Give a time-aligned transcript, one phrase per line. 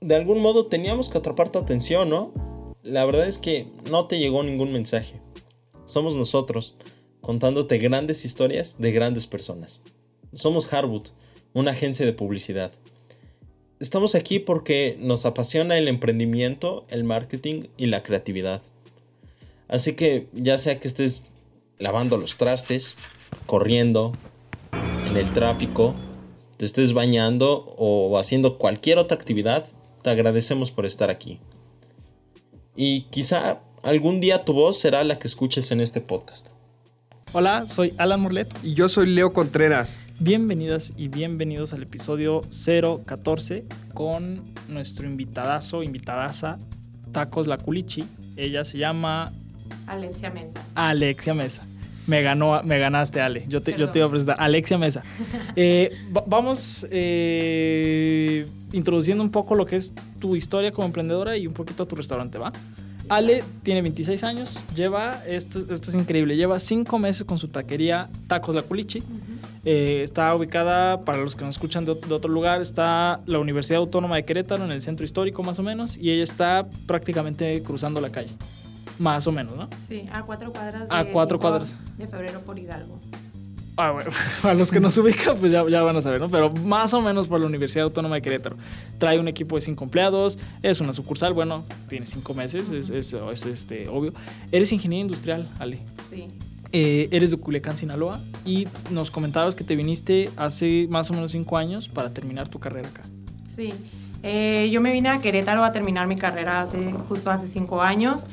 [0.00, 2.32] de algún modo teníamos que atrapar tu atención, ¿no?
[2.82, 5.20] La verdad es que no te llegó ningún mensaje.
[5.84, 6.74] Somos nosotros,
[7.20, 9.80] contándote grandes historias de grandes personas.
[10.32, 11.08] Somos Harwood,
[11.54, 12.72] una agencia de publicidad.
[13.80, 18.62] Estamos aquí porque nos apasiona el emprendimiento, el marketing y la creatividad.
[19.68, 21.24] Así que ya sea que estés
[21.78, 22.96] lavando los trastes,
[23.46, 24.12] corriendo,
[25.06, 25.94] en el tráfico,
[26.56, 29.66] te estés bañando o haciendo cualquier otra actividad,
[30.06, 31.40] te agradecemos por estar aquí.
[32.76, 36.50] Y quizá algún día tu voz será la que escuches en este podcast.
[37.32, 38.48] Hola, soy Alan Morlet.
[38.62, 40.00] Y yo soy Leo Contreras.
[40.20, 42.42] Bienvenidas y bienvenidos al episodio
[43.04, 46.60] 014 con nuestro invitadazo, invitadaza,
[47.10, 48.04] Tacos La Culichi.
[48.36, 49.32] Ella se llama...
[49.88, 50.64] Alexia Mesa.
[50.76, 51.66] Alexia Mesa.
[52.06, 53.44] Me, ganó, me ganaste, Ale.
[53.48, 54.36] Yo te, yo te iba a presentar.
[54.38, 55.02] Alexia Mesa.
[55.56, 55.90] Eh,
[56.26, 61.84] vamos eh, introduciendo un poco lo que es tu historia como emprendedora y un poquito
[61.84, 62.52] a tu restaurante, ¿va?
[63.08, 68.08] Ale tiene 26 años, lleva, esto, esto es increíble, lleva 5 meses con su taquería
[68.26, 69.02] Tacos La Culichi.
[69.64, 73.78] Eh, está ubicada, para los que nos escuchan de, de, otro lugar, está la Universidad
[73.78, 78.00] Autónoma de Querétaro, en el centro histórico más o menos, y ella está prácticamente cruzando
[78.00, 78.30] la calle.
[78.98, 79.68] Más o menos, ¿no?
[79.86, 80.88] Sí, a cuatro cuadras.
[80.88, 81.74] De a cuatro cuadras.
[81.98, 82.98] De febrero por Hidalgo.
[83.78, 84.10] Ah, bueno,
[84.42, 86.30] a los que nos ubican, pues ya, ya, van a saber, ¿no?
[86.30, 88.56] Pero más o menos por la Universidad Autónoma de Querétaro.
[88.98, 93.12] Trae un equipo de cinco empleados, es una sucursal, bueno, tiene cinco meses, es, es,
[93.12, 94.14] es este, obvio.
[94.50, 95.80] Eres ingeniero industrial, Ale.
[96.10, 96.26] Sí.
[96.72, 101.32] Eh, eres de Culiacán, Sinaloa, y nos comentabas que te viniste hace más o menos
[101.32, 103.02] cinco años para terminar tu carrera acá.
[103.44, 103.74] Sí.
[104.22, 108.24] Eh, yo me vine a Querétaro a terminar mi carrera hace, justo hace cinco años.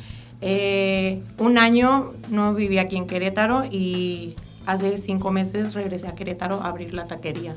[0.45, 6.61] Eh, un año no viví aquí en Querétaro y hace cinco meses regresé a Querétaro
[6.61, 7.55] a abrir la taquería.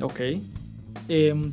[0.00, 0.20] Ok.
[1.08, 1.52] Eh,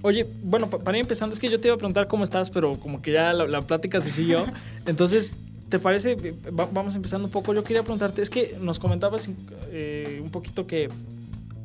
[0.00, 2.80] oye, bueno, para ir empezando, es que yo te iba a preguntar cómo estás, pero
[2.80, 4.46] como que ya la, la plática se siguió.
[4.86, 5.36] Entonces,
[5.68, 6.16] ¿te parece?
[6.58, 7.52] Va, vamos empezando un poco.
[7.52, 9.28] Yo quería preguntarte, es que nos comentabas
[9.72, 10.88] eh, un poquito que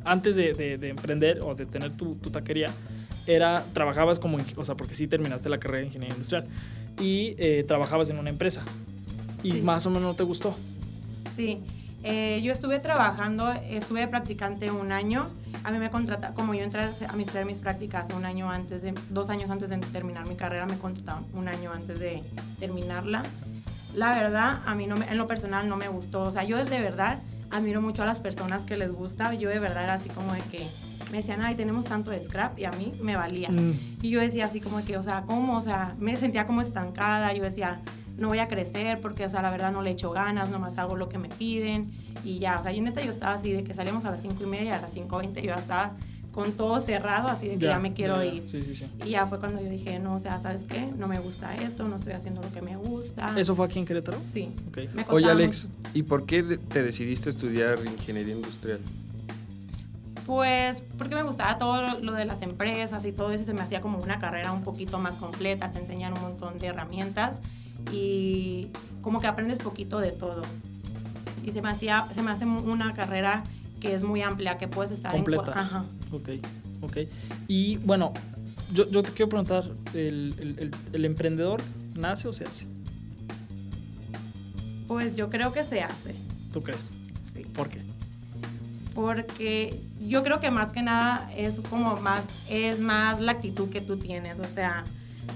[0.04, 2.74] antes de, de, de, emprender o de tener tu, tu taquería,
[3.26, 6.46] era, trabajabas como, o sea, porque sí terminaste la carrera de ingeniería industrial
[7.00, 8.64] y eh, trabajabas en una empresa
[9.44, 9.62] y Sí.
[9.62, 10.56] más o menos no te gustó.
[11.36, 11.60] Sí,
[12.04, 15.28] eh, yo estuve trabajando, estuve de practicante un año.
[15.64, 18.94] A mí me contrataron, como yo entré a hacer mis prácticas un año antes de,
[19.10, 22.22] dos años antes de terminar mi carrera, me contrataron un año antes de
[22.60, 23.24] terminarla.
[23.96, 26.24] La verdad, a mí no me, en lo personal no me gustó.
[26.24, 29.34] O sea, yo de verdad admiro mucho a las personas que les gusta.
[29.34, 30.66] Yo de verdad era así como de que
[31.12, 33.50] me decían, ay, tenemos tanto de scrap y a mí me valía.
[33.50, 33.78] Mm.
[34.02, 35.58] Y yo decía así como que, o sea, ¿cómo?
[35.58, 37.34] O sea, me sentía como estancada.
[37.34, 37.80] Yo decía,
[38.18, 40.96] no voy a crecer porque, o sea, la verdad no le echo ganas, nomás hago
[40.96, 41.92] lo que me piden
[42.24, 44.36] y ya, o sea, y neta yo estaba así de que salimos a las 5
[44.44, 45.94] y media, a las 5.20 yo ya estaba
[46.32, 48.34] con todo cerrado, así de que ya, me quiero ya, ya.
[48.36, 48.48] ir.
[48.48, 48.86] Sí, sí, sí.
[49.06, 50.88] Y ya fue cuando yo dije, no, o sea, ¿sabes qué?
[50.98, 53.34] No me gusta esto, no estoy haciendo lo que me gusta.
[53.38, 54.20] ¿Eso fue aquí en Querétaro?
[54.22, 54.50] Sí.
[54.68, 54.78] Ok.
[54.78, 55.32] Me costaba Oye, mucho.
[55.32, 58.80] Alex, ¿y por qué te decidiste estudiar ingeniería industrial?
[60.30, 63.82] Pues porque me gustaba todo lo, de las empresas y todo eso, se me hacía
[63.82, 67.42] como una carrera un poquito más completa, te enseñan un montón de herramientas
[67.92, 68.68] y
[69.02, 70.44] como que aprendes poquito de todo.
[71.44, 73.44] Y se me, hacía, se me hace una carrera
[73.80, 75.52] que es muy amplia, que puedes estar Completa.
[75.52, 75.58] en...
[75.58, 75.86] Ajá.
[76.12, 76.30] Ok,
[76.82, 76.98] ok.
[77.48, 78.14] Y bueno,
[78.72, 79.64] yo, yo te quiero preguntar,
[79.96, 81.60] ¿el, el, el, el emprendedor
[81.96, 82.68] nace o se hace?
[84.88, 86.14] Pues yo creo que se hace,
[86.54, 86.92] ¿Tú crees?
[87.34, 87.40] sí.
[87.46, 87.82] ¿Por qué?
[88.94, 93.82] porque yo creo que más que nada es como más es más la actitud que
[93.82, 94.84] tú tienes o sea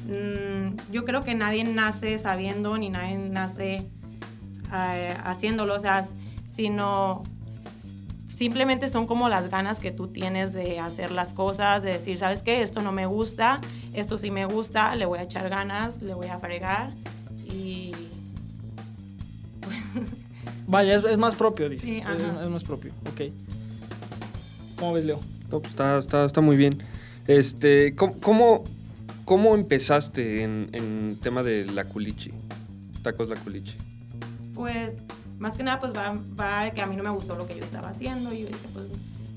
[0.07, 3.85] mm, yo creo que nadie nace sabiendo ni nadie nace
[4.73, 6.05] eh, haciéndolo o sea
[6.49, 7.23] sino
[8.33, 12.41] simplemente son como las ganas que tú tienes de hacer las cosas de decir sabes
[12.41, 13.59] qué esto no me gusta
[13.93, 16.93] esto sí me gusta le voy a echar ganas le voy a fregar
[17.45, 17.93] y
[20.67, 21.83] Vaya, es, es más propio, dices.
[21.83, 23.21] Sí, es, es más propio, ok.
[24.83, 25.21] ¿Cómo ves, Leo?
[25.49, 26.73] No, pues está, está, está muy bien.
[27.25, 28.63] Este, ¿cómo, cómo,
[29.23, 32.33] cómo empezaste en, en tema de la culichi?
[33.01, 33.77] Tacos la culichi.
[34.53, 34.97] Pues
[35.39, 37.55] más que nada pues va, va de que a mí no me gustó lo que
[37.55, 38.87] yo estaba haciendo y yo dije pues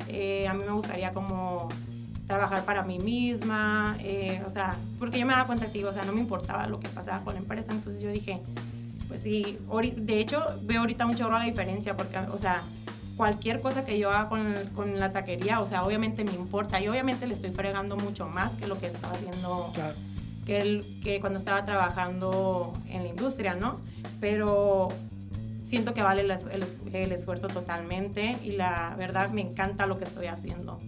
[0.08, 1.68] eh, a mí me gustaría como
[2.26, 6.04] trabajar para mí misma, eh, o sea, porque yo me daba cuenta que, o sea,
[6.04, 8.40] no me importaba lo que pasaba con la empresa, entonces yo dije,
[9.06, 9.56] pues sí,
[9.96, 12.62] de hecho veo ahorita un chorro la diferencia porque, o sea,
[13.16, 16.88] cualquier cosa que yo haga con, con la taquería, o sea, obviamente me importa y
[16.88, 19.94] obviamente le estoy fregando mucho más que lo que estaba haciendo Claro.
[20.44, 23.78] que, el, que cuando estaba trabajando en la industria, ¿no?
[24.20, 24.88] Pero
[25.62, 26.64] siento que vale el, el,
[26.94, 30.78] el esfuerzo totalmente y la verdad me encanta lo que estoy haciendo.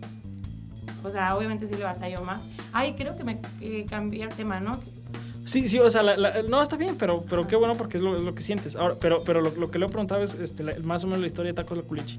[1.05, 2.41] O sea, obviamente sí le batallo más.
[2.73, 4.79] Ay, creo que me eh, cambié el tema, ¿no?
[5.49, 8.03] Sí, sí, o sea, la- la- no, está bien, pero, pero qué bueno porque es
[8.03, 8.77] lo, es lo que sientes.
[8.77, 11.21] Ahora, pero pero lo, lo que le he preguntado es este, la- más o menos
[11.23, 12.19] la historia de Tacos La Culichi.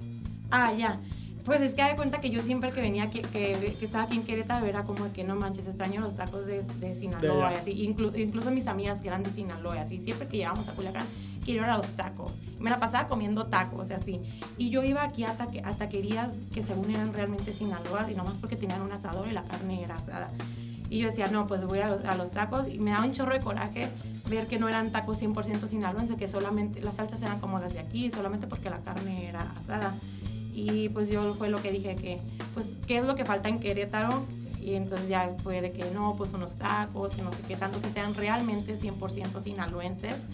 [0.50, 1.00] Ah, ya.
[1.46, 4.16] Pues es que hay cuenta que yo siempre que venía, que, que, que estaba aquí
[4.16, 7.56] en Querétaro, era como de que no manches, extraño los tacos de, de Sinaloa De
[7.56, 7.72] y así.
[7.88, 10.00] Inclu- incluso mis amigas que eran de Sinaloa así.
[10.00, 11.06] Siempre que llegábamos a Culiacán,
[11.46, 12.34] quiero ir a los tacos.
[12.60, 14.20] Me la pasaba comiendo tacos y así.
[14.58, 18.36] Y yo iba aquí a, taque- a taquerías que según eran realmente Sinaloa y nomás
[18.42, 20.32] porque tenían un asador y la carne era asada.
[20.90, 23.12] Y yo decía, no, pues voy a los, a los tacos y me daba un
[23.12, 23.88] chorro de coraje
[24.30, 27.80] ver que no eran tacos 100% sinaloense, que solamente las salsas eran como las de
[27.80, 29.96] aquí, solamente porque la carne era asada.
[30.54, 32.20] Y pues yo fue lo que dije que,
[32.54, 34.26] pues, ¿qué es lo que falta en Querétaro?
[34.62, 37.82] Y entonces ya fue de que no, pues unos tacos, que no sé qué, tanto
[37.82, 40.26] que sean realmente 100% sinaloenses.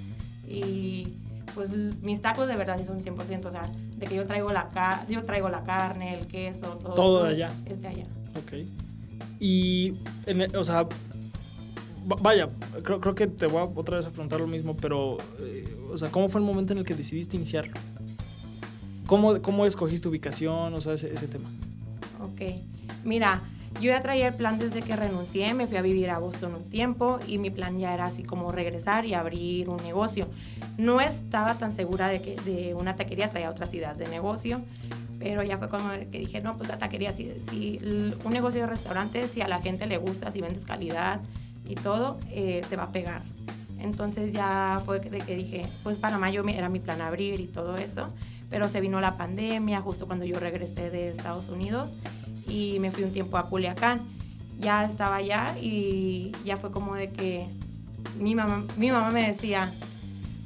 [0.48, 1.18] Y
[1.54, 1.70] pues
[2.02, 3.64] mis tacos de verdad sí son 100%, o sea,
[3.98, 6.94] de que yo traigo la, yo traigo la carne, el queso, todo.
[6.96, 7.54] Todo de allá.
[7.66, 8.04] Es de allá.
[8.38, 8.85] Ok.
[9.40, 9.94] Y,
[10.26, 12.50] en el- o sea, va- vaya,
[12.84, 15.98] creo, creo que te voy a otra vez a preguntar lo mismo, pero, eh, o
[15.98, 17.74] sea, ¿cómo fue el momento en el que decidiste iniciarlo?
[19.08, 20.74] ¿Cómo, cómo escogiste ubicación?
[20.74, 21.50] O sea, ese, ese tema.
[22.22, 22.42] Ok.
[23.04, 23.42] Mira,
[23.76, 26.64] yo ya traía el plan desde que renuncié, me fui a vivir a Boston un
[26.64, 30.28] tiempo y mi plan ya era así como regresar y abrir un negocio.
[30.78, 34.62] No estaba tan segura de que de una taquería traía otras ideas de negocio,
[35.20, 37.80] pero ya fue como que dije, no, pues la taquería, si, si
[38.24, 41.22] un negocio de restaurante, si a la gente le gusta, si vendes calidad
[41.68, 43.22] y todo, eh, te va a pegar.
[43.80, 47.46] Entonces ya fue de que dije, pues para mayo me- era mi plan abrir y
[47.48, 48.10] todo eso,
[48.50, 51.96] pero se vino la pandemia justo cuando yo regresé de Estados Unidos
[52.48, 54.02] y me fui un tiempo a Culiacán.
[54.60, 57.48] Ya estaba allá y ya fue como de que
[58.20, 59.72] mi mamá, mi mamá me decía,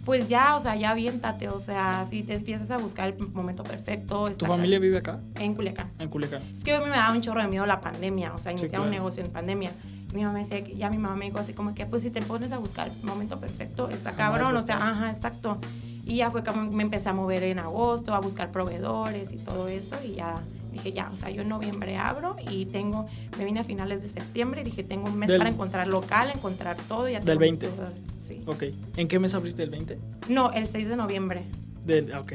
[0.06, 3.64] pues ya, o sea, ya aviéntate, o sea, si te empiezas a buscar el momento
[3.64, 4.30] perfecto.
[4.32, 4.82] ¿Tu familia claro.
[4.82, 5.20] vive acá?
[5.40, 5.92] En Culiacán.
[6.00, 6.42] En Culiacán.
[6.56, 8.58] Es que a mí me daba un chorro de miedo la pandemia, o sea, Sí,
[8.58, 8.86] iniciar claro.
[8.86, 9.72] un negocio en pandemia.
[10.14, 12.22] Mi mamá me decía, ya mi mamá me dijo así como que, pues si te
[12.22, 15.60] pones a buscar el momento perfecto, está cabrón, o sea, ajá, exacto.
[16.04, 19.68] Y ya fue como me empecé a mover en agosto, a buscar proveedores y todo
[19.68, 23.08] eso, y ya dije, ya, o sea, yo en noviembre abro y tengo,
[23.38, 26.32] me vine a finales de septiembre y dije, tengo un mes Del- para encontrar local,
[26.34, 27.08] encontrar todo.
[27.10, 27.68] y Ya Del tengo mis 20.
[27.68, 28.42] proveedores, Sí.
[28.46, 28.64] Ok.
[28.98, 29.98] ¿En qué mes abriste el 20?
[30.28, 31.44] No, el 6 de noviembre.
[31.86, 32.34] Del, ok.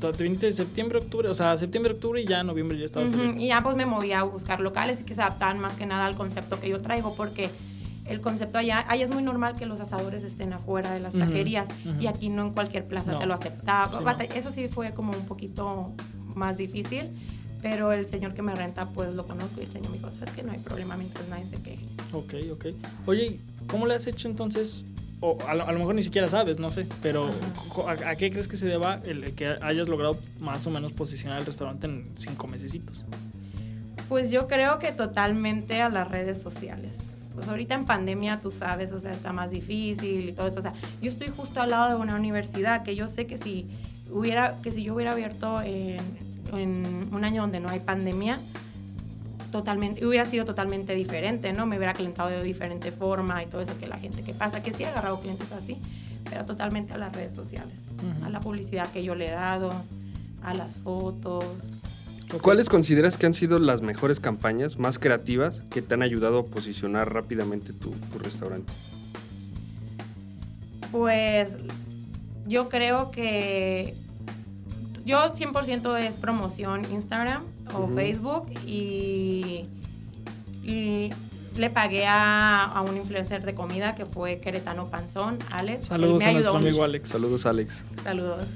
[0.00, 3.20] Te viniste de septiembre, octubre, o sea, septiembre, octubre y ya noviembre ya estabas Ujú,
[3.20, 3.40] abierto.
[3.40, 6.06] Y ya pues me moví a buscar locales y que se adaptaban más que nada
[6.06, 7.50] al concepto que yo traigo, porque
[8.06, 11.68] el concepto allá, allá es muy normal que los asadores estén afuera de las taquerías
[11.84, 12.00] ujú.
[12.00, 13.18] y aquí no en cualquier plaza No.
[13.20, 14.16] te lo aceptaba.
[14.18, 15.92] Sí, Eso sí fue como un poquito
[16.34, 17.08] más difícil,
[17.62, 20.30] pero el señor que me renta pues lo conozco y el señor me dijo, sabes
[20.34, 21.84] que no hay problema mientras nadie se queje.
[22.12, 22.66] Ok, ok.
[23.06, 24.86] Oye, ¿y ¿cómo le has hecho entonces?
[25.20, 27.28] O a lo, a lo mejor ni siquiera sabes, no sé, pero
[27.86, 30.92] ¿a, a qué crees que se deba el, el que hayas logrado más o menos
[30.92, 33.04] posicionar el restaurante en cinco mesecitos?
[34.08, 37.14] Pues yo creo que totalmente a las redes sociales.
[37.34, 40.58] Pues ahorita en pandemia, tú sabes, o sea, está más difícil y todo eso.
[40.58, 43.66] O sea, yo estoy justo al lado de una universidad que yo sé que si
[44.10, 45.98] hubiera, que si yo hubiera abierto en,
[46.58, 48.38] en un año donde no hay pandemia,
[49.50, 51.66] totalmente, hubiera sido totalmente diferente, ¿no?
[51.66, 54.72] Me hubiera calentado de diferente forma y todo eso que la gente que pasa, que
[54.72, 55.78] sí he agarrado clientes así,
[56.28, 57.82] pero totalmente a las redes sociales,
[58.24, 59.72] a la publicidad que yo le he dado,
[60.42, 61.44] a las fotos,
[62.38, 66.44] ¿Cuáles consideras que han sido las mejores campañas más creativas que te han ayudado a
[66.44, 68.72] posicionar rápidamente tu, tu restaurante?
[70.92, 71.56] Pues
[72.46, 73.94] yo creo que
[75.04, 77.88] yo 100% es promoción Instagram o.
[77.88, 79.66] Facebook y,
[80.62, 81.10] y
[81.56, 85.88] le pagué a, a un influencer de comida que fue Queretano Panzón, Alex.
[85.88, 86.82] Saludos a nuestro amigo.
[86.82, 87.08] Alex.
[87.08, 87.84] Saludos, Alex.
[88.02, 88.50] Saludos.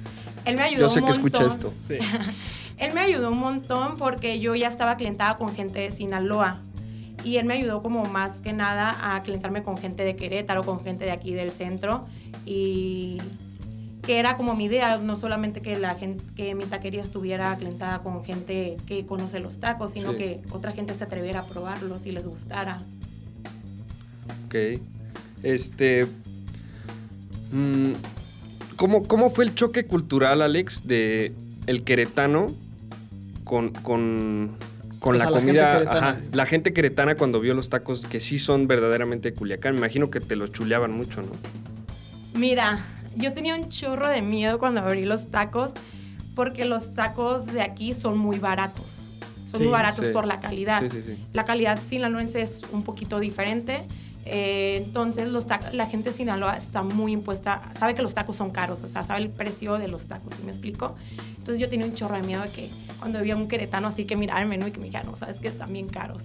[0.44, 1.72] Él me ayudó Yo sé un que escucha esto.
[1.80, 1.98] Sí.
[2.78, 6.58] Él me ayudó un montón porque yo ya estaba clientada con gente de Sinaloa.
[7.22, 10.82] Y él me ayudó como más que nada a clientarme con gente de Querétaro, con
[10.82, 12.04] gente de aquí del centro.
[12.44, 13.18] Y
[14.06, 18.00] que era como mi idea, no solamente que la gente, que mi taquería estuviera clientada
[18.02, 20.18] con gente que conoce los tacos, sino Sí.
[20.18, 22.82] que otra gente se atreviera a probarlos y les gustara.
[24.46, 24.80] Ok.
[25.42, 26.06] Este.
[27.52, 27.92] mm,
[28.76, 31.32] ¿cómo, cómo fue el choque cultural, Alex, de
[31.66, 32.46] el queretano
[33.44, 34.56] con, con,
[35.00, 35.76] con O la sea, la gente comida?
[35.90, 39.74] ajá, la gente queretana cuando vio los tacos que sí son verdaderamente de Culiacán.
[39.74, 41.28] Me imagino que te los chuleaban mucho, ¿no?
[42.38, 42.84] Mira,
[43.16, 45.72] yo tenía un chorro de miedo cuando abrí los tacos
[46.34, 49.10] porque los tacos de aquí son muy baratos.
[49.46, 50.12] Son Sí, muy baratos sí.
[50.12, 50.82] por la calidad.
[50.90, 51.16] Sí.
[51.32, 53.84] La calidad sinaloense es un poquito diferente.
[54.26, 58.50] eh, entonces los la gente de Sinaloa está muy impuesta, sabe que los tacos son
[58.50, 60.96] caros, o sea, sabe el precio de los tacos, ¿sí me explico?
[61.44, 64.16] Entonces yo tenía un chorro de miedo de que cuando había un queretano así que
[64.16, 66.22] miraba el menú y que me dijera, no, sabes que están bien caros.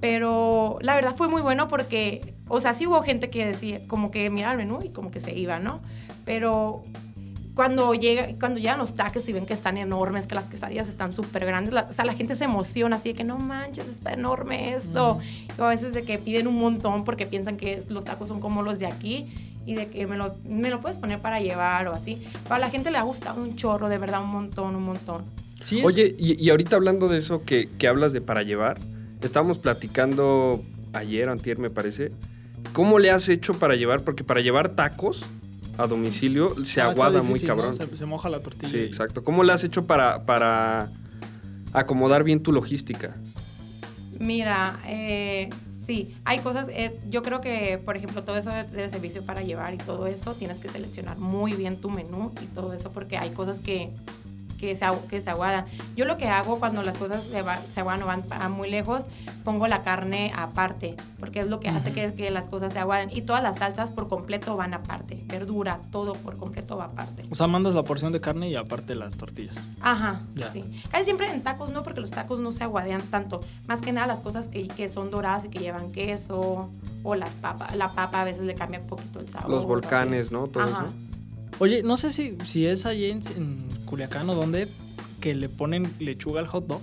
[0.00, 4.10] Pero la verdad fue muy bueno porque, o sea, sí hubo gente que decía, como
[4.10, 5.80] que miraba el menú y como que se iba, ¿no?
[6.24, 6.82] Pero
[7.54, 11.12] cuando, llega, cuando llegan los tacos y ven que están enormes, que las quesadillas están
[11.12, 14.12] súper grandes, la- o sea, la gente se emociona así de que no manches, está
[14.12, 15.20] enorme esto.
[15.58, 18.62] O a veces de que piden un montón porque piensan que los tacos son como
[18.62, 19.32] los de aquí
[19.66, 22.22] y de que me lo, me lo puedes poner para llevar o así.
[22.42, 25.24] Pero a la gente le ha gustado un chorro, de verdad, un montón, un montón.
[25.60, 28.78] Sí, es- Oye, y, y ahorita hablando de eso que, que hablas de para llevar,
[29.22, 32.12] estábamos platicando ayer, antier me parece,
[32.72, 34.02] ¿cómo le has hecho para llevar?
[34.02, 35.24] Porque para llevar tacos
[35.78, 37.74] a domicilio se no, está aguada muy cabrón.
[37.74, 38.68] Se, se moja la tortilla.
[38.68, 39.24] Sí, y- exacto.
[39.24, 40.90] ¿Cómo le has hecho para, para
[41.72, 43.16] acomodar bien tu logística?
[44.20, 45.50] Mira, eh,
[45.84, 49.74] sí, hay cosas, eh, yo creo que, por ejemplo, todo eso de- servicio para llevar
[49.74, 53.30] y todo eso, tienes que seleccionar muy bien tu menú y todo eso, porque hay
[53.30, 53.90] cosas que,
[54.58, 55.64] que, se, que se aguadan.
[55.96, 58.70] Yo lo que hago cuando las cosas se, va- se aguadan o van pa- muy
[58.70, 59.04] lejos,
[59.44, 63.10] pongo la carne aparte, porque es lo que hace que, que las cosas se aguaden.
[63.12, 67.24] Y todas las salsas por completo van aparte, verdura, todo por completo va aparte.
[67.30, 69.60] O sea, mandas la porción de carne y aparte las tortillas.
[69.80, 70.50] Ajá, Ya.
[70.50, 70.64] sí.
[70.90, 73.40] Casi siempre en tacos no, porque los tacos no se aguadean tanto.
[73.66, 76.70] Más que nada las cosas que, que son doradas y que llevan queso,
[77.02, 77.76] o las papas.
[77.76, 79.50] La papa a veces le cambia un poquito el sabor.
[79.50, 80.34] Los volcanes, así.
[80.34, 80.46] ¿no?
[80.46, 80.72] Todo Ajá.
[80.86, 80.92] eso.
[81.58, 84.68] Oye, no sé si, si es allí en, en Culiacán o donde
[85.20, 86.80] que le ponen lechuga al hot dog.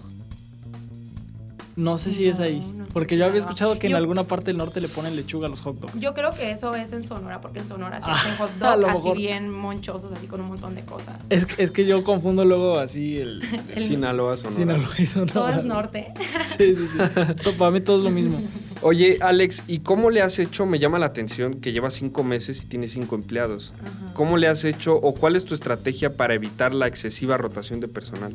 [1.77, 2.59] No sé si es ahí.
[2.75, 5.49] no porque yo había escuchado que en alguna parte del norte le ponen lechuga a
[5.49, 5.99] los hot dogs.
[6.01, 8.83] Yo creo que eso es en Sonora, porque en Sonora se Ah, hacen hot dogs
[8.89, 9.17] así mejor.
[9.17, 11.15] bien monchosos, así con un montón de cosas.
[11.29, 13.41] Es, que- es que yo confundo luego así el...
[13.75, 14.55] El- Sinaloa, Sonora.
[14.57, 15.33] Sinaloa y Sonora.
[15.33, 16.13] Todo es norte.
[16.45, 17.51] Sí, sí, sí.
[17.57, 18.37] Para mí todo es lo mismo.
[18.83, 20.65] Oye, Alex, ¿y cómo le has hecho?
[20.65, 23.73] Me llama la atención que llevas cinco meses y tienes cinco empleados.
[23.79, 24.13] Ajá.
[24.13, 27.87] ¿Cómo le has hecho o cuál es tu estrategia para evitar la excesiva rotación de
[27.87, 28.33] personal?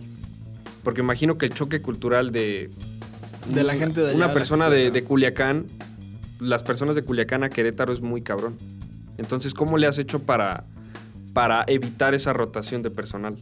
[0.84, 2.70] Porque imagino que el choque cultural de...
[3.48, 5.66] De la gente de allá, Una la persona de de Culiacán,
[6.40, 8.56] las personas de Culiacán a Querétaro es muy cabrón.
[9.18, 10.64] Entonces, ¿cómo le has hecho para,
[11.32, 13.36] para evitar esa rotación de personal?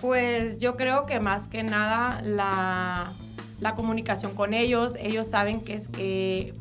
[0.00, 3.12] Pues yo creo que más que nada la,
[3.60, 4.94] la comunicación con ellos.
[5.00, 6.54] Ellos saben que es que,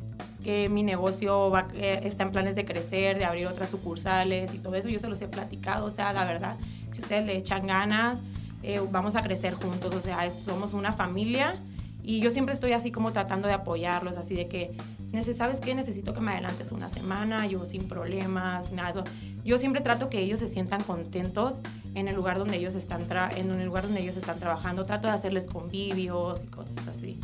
[0.43, 4.59] que mi negocio va, eh, está en planes de crecer, de abrir otras sucursales y
[4.59, 4.89] todo eso.
[4.89, 5.85] Yo se los he platicado.
[5.85, 6.57] O sea, la verdad,
[6.91, 8.21] si ustedes le echan ganas,
[8.61, 9.93] eh, vamos a crecer juntos.
[9.93, 11.55] O sea, somos una familia.
[12.03, 14.71] Y yo siempre estoy así como tratando de apoyarlos, así de que,
[15.13, 15.73] "Nece- ¿sabes qué?
[15.73, 18.91] Necesito que me adelantes una semana, yo sin problemas, nada.
[18.91, 19.09] de eso".
[19.45, 21.61] Yo siempre trato que ellos se sientan contentos
[21.95, 24.85] en el lugar donde ellos están, tra- en el lugar donde ellos están trabajando.
[24.85, 27.19] Trato de hacerles convivios y cosas así.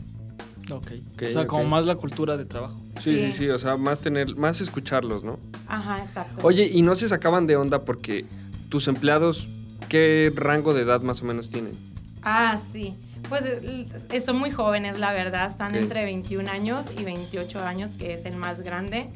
[0.72, 0.92] Ok.
[1.16, 2.76] Ok, o sea, como más la cultura de trabajo.
[3.00, 3.32] Sí, sí, Sí.
[3.32, 5.40] sí, o sea, más tener, más escucharlos, ¿no?
[5.68, 6.46] Ajá, exacto.
[6.46, 8.26] Oye, y no se sacaban de onda porque
[8.70, 9.48] tus empleados,
[9.88, 11.74] ¿qué rango de edad más o menos tienen?
[12.22, 12.94] Ah, sí.
[13.30, 15.52] Pues eh, son muy jóvenes, la verdad.
[15.52, 15.82] Están Ok.
[15.82, 19.08] entre 21 años y 28 años, que es el más grande.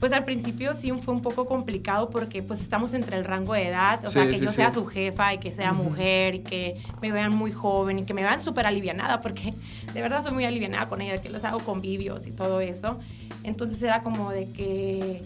[0.00, 3.66] Pues al principio sí fue un poco complicado porque pues estamos entre el rango de
[3.66, 4.56] edad, o sea, Sí, que sí, yo sí.
[4.56, 8.14] sea su jefa y que sea mujer y que me vean muy joven y que
[8.14, 9.52] me vean súper alivianada porque
[9.92, 13.00] de verdad soy muy alivianada con ella, que les hago convivios y todo eso.
[13.42, 15.20] Entonces era como de que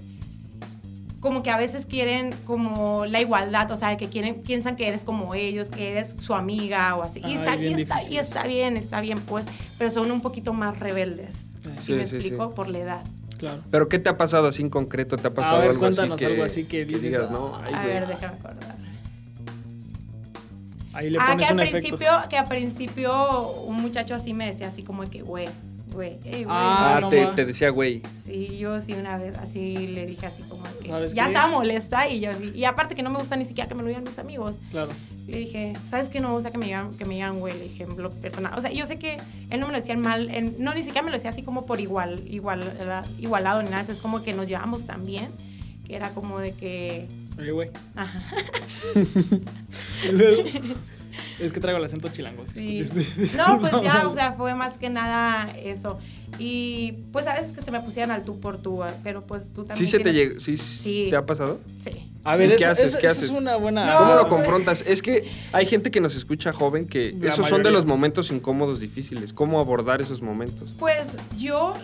[1.23, 5.05] como que a veces quieren como la igualdad, o sea, que quieren, piensan que eres
[5.05, 7.23] como ellos, que eres su amiga o así.
[7.25, 9.47] Y, está, y, bien está, y está bien, está bien, pues,
[9.79, 11.49] pero son un poquito más rebeldes.
[11.63, 12.49] Sí, ¿Sí me sí, explico?
[12.49, 12.57] sí.
[12.57, 13.03] Por la edad.
[13.39, 13.63] Claro.
[13.71, 15.17] ¿Pero qué te ha pasado así en concreto?
[15.17, 17.55] ¿Te ha pasado A ver, algo cuéntanos así que, algo así que dices, digas, no?
[17.65, 17.95] Ay, a güey.
[17.95, 18.77] ver, déjame acordar.
[20.95, 21.81] Ahí le Ah, que pones al un efecto.
[21.81, 25.49] principio, que al principio un muchacho así me decía así como que, güey,
[25.93, 26.47] güey, ey, güey.
[26.49, 28.03] Ah, Ah, no te, decía, güey.
[28.25, 31.29] Sí, yo sí una vez así le dije así como que ¿Sabes ya qué?
[31.31, 33.89] estaba molesta y yo y aparte que no me gusta ni siquiera que me lo
[33.89, 34.57] digan mis amigos.
[34.71, 34.91] Claro.
[35.27, 37.55] Le dije, ¿sabes qué no me gusta que me digan, que me digan güey?
[37.57, 38.53] Le dije, lo personal.
[38.59, 39.19] O sea, yo sé que
[39.51, 41.65] él no me lo decía mal, él- no, ni siquiera me lo decía así como
[41.67, 43.83] por igual, igual, era igualado ni nada.
[43.83, 45.29] eso Es como que nos llevamos tan bien,
[45.87, 47.07] que era como de que,
[47.39, 47.71] Oye, güey.
[47.95, 48.21] ajá.
[51.39, 52.45] Es que traigo el acento chilango.
[52.53, 52.83] Sí.
[53.37, 55.99] No, pues ya, o sea, fue más que nada eso.
[56.39, 59.65] Y pues a veces que se me pusieran al tú por tú, pero pues tú
[59.65, 59.77] también.
[59.77, 60.41] ¿Sí se te llegó?
[60.41, 61.07] ¿Sí, Sí.
[61.11, 61.61] te ha pasado?
[61.79, 62.09] Sí.
[62.25, 62.87] A ver, ¿Y qué eso, haces?
[62.87, 63.31] eso- ¿Qué eso haces?
[63.31, 63.85] es una buena.
[63.87, 64.85] No, ¿Cómo lo pues- confrontas?
[64.87, 68.31] Es que hay gente que nos escucha joven que La esos son de los momentos
[68.31, 69.33] incómodos, difíciles.
[69.33, 70.75] ¿Cómo abordar esos momentos?
[70.79, 71.75] Pues yo,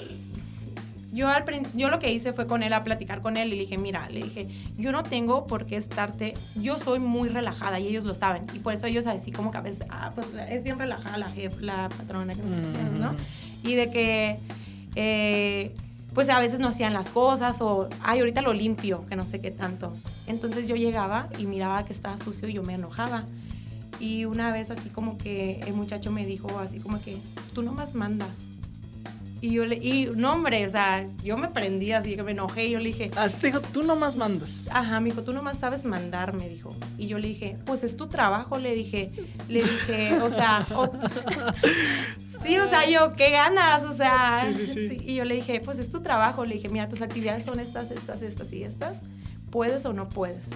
[1.13, 3.61] yo, al, yo lo que hice fue con él a platicar con él y le
[3.63, 7.89] dije, mira, le dije, yo no tengo por qué estarte, yo soy muy relajada y
[7.89, 8.45] ellos lo saben.
[8.53, 11.31] Y por eso ellos así como que a veces, ah, pues es bien relajada la
[11.31, 13.15] jefa, la patrona, que no sé qué, ¿no?
[13.65, 14.39] Y de que,
[14.97, 15.75] eh,
[16.15, 19.41] pues a veces no hacían las cosas o, ay, ahorita lo limpio, que no sé
[19.41, 19.93] qué tanto.
[20.27, 23.25] Entonces yo llegaba y miraba que estaba sucio y yo me enojaba.
[24.01, 27.17] Y una vez así como que el muchacho me dijo así como que,
[27.55, 28.51] tú nomás mandas.
[29.41, 32.67] Y yo le, y no hombre, o sea, yo me prendí así que me enojé
[32.67, 34.65] y yo le dije, Ah, te dijo, tú nomás mandas.
[34.71, 36.75] Ajá, me dijo, tú nomás sabes mandar, me dijo.
[36.99, 39.13] Y yo le dije, pues es tu trabajo, le dije.
[39.49, 40.91] Le dije, o sea, o-
[42.43, 43.85] sí, o sea, yo, ¿qué ganas?
[43.85, 44.97] O sea, Sí, sí, sí.
[45.05, 46.45] y yo le dije, pues es tu trabajo.
[46.45, 49.03] Le dije, mira, tus actividades son estas, estas, estas y estas.
[49.51, 50.51] ¿Puedes o no puedes?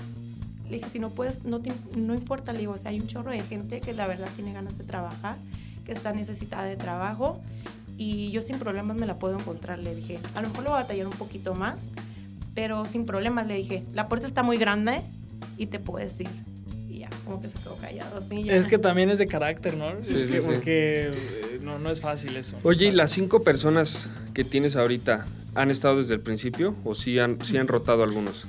[0.69, 2.53] Le dije, si no puedes, no, te- no importa.
[2.53, 4.85] Le digo, o sea, hay un chorro de gente que la verdad tiene ganas de
[4.85, 5.37] trabajar,
[5.85, 7.41] que está necesitada de trabajo.
[7.99, 10.19] Y yo sin problemas me la puedo encontrar, le dije.
[10.35, 11.89] A lo mejor lo voy a batallar un poquito más,
[12.55, 15.01] pero sin problemas le dije, la puerta está muy grande
[15.59, 16.29] y te puedes ir.
[16.91, 18.43] Y ya, como que se quedó callado así.
[18.45, 18.55] ya.
[18.55, 19.91] Es que también es de carácter, ¿no?
[20.03, 20.47] Sí, sí, Porque- sí.
[20.47, 22.57] Porque eh, no, no es fácil eso.
[22.65, 27.19] Oye, ¿y las cinco personas que tienes ahorita han estado desde el principio o sí
[27.19, 28.47] han, sí han rotado algunos?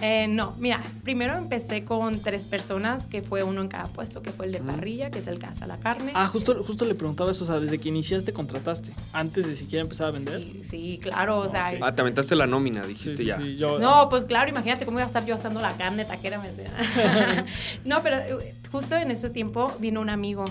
[0.00, 4.30] Eh, no, mira, primero empecé con tres personas, que fue uno en cada puesto, que
[4.32, 6.12] fue el de parrilla, que es el que hace la carne.
[6.14, 9.82] Ah, justo, justo le preguntaba eso, o sea, desde que iniciaste contrataste, antes de siquiera
[9.82, 10.38] empezar a vender.
[10.40, 11.72] Sí, sí, claro, o sea...
[11.80, 13.36] Ah, te aventaste la nómina, dijiste sí, ya.
[13.36, 16.40] sí, yo- No, pues claro, imagínate cómo iba a estar yo asando la carne, taquera,
[16.40, 16.70] me decía.
[17.84, 20.44] no, pero eh, justo en ese tiempo vino un amigo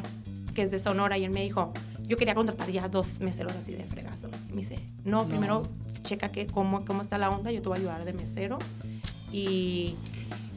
[0.53, 1.71] que es de Sonora y él me dijo,
[2.03, 4.29] yo quería contratar ya dos meseros así de fregazo.
[4.49, 5.29] Y me dice, no, No.
[5.29, 5.67] primero
[6.03, 8.57] checa que, cómo, cómo está la onda, yo te voy a ayudar de mesero.
[9.31, 9.95] Y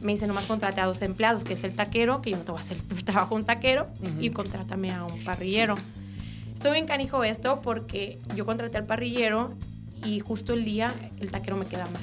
[0.01, 2.51] me dice, nomás contrate a dos empleados, que es el taquero, que yo no te
[2.51, 4.21] voy a hacer el trabajo un taquero, Ujú.
[4.21, 5.75] y contrátame a un parrillero.
[6.53, 9.53] Estoy bien canijo esto porque yo contraté al parrillero
[10.05, 12.01] y justo el día el taquero me queda mal.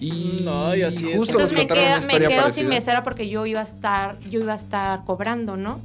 [0.00, 1.16] Y No, y así es.
[1.18, 2.50] justo Entonces me, queda- me quedo parecida.
[2.52, 5.80] sin mesera porque yo iba a estar, yo iba a estar cobrando, ¿no?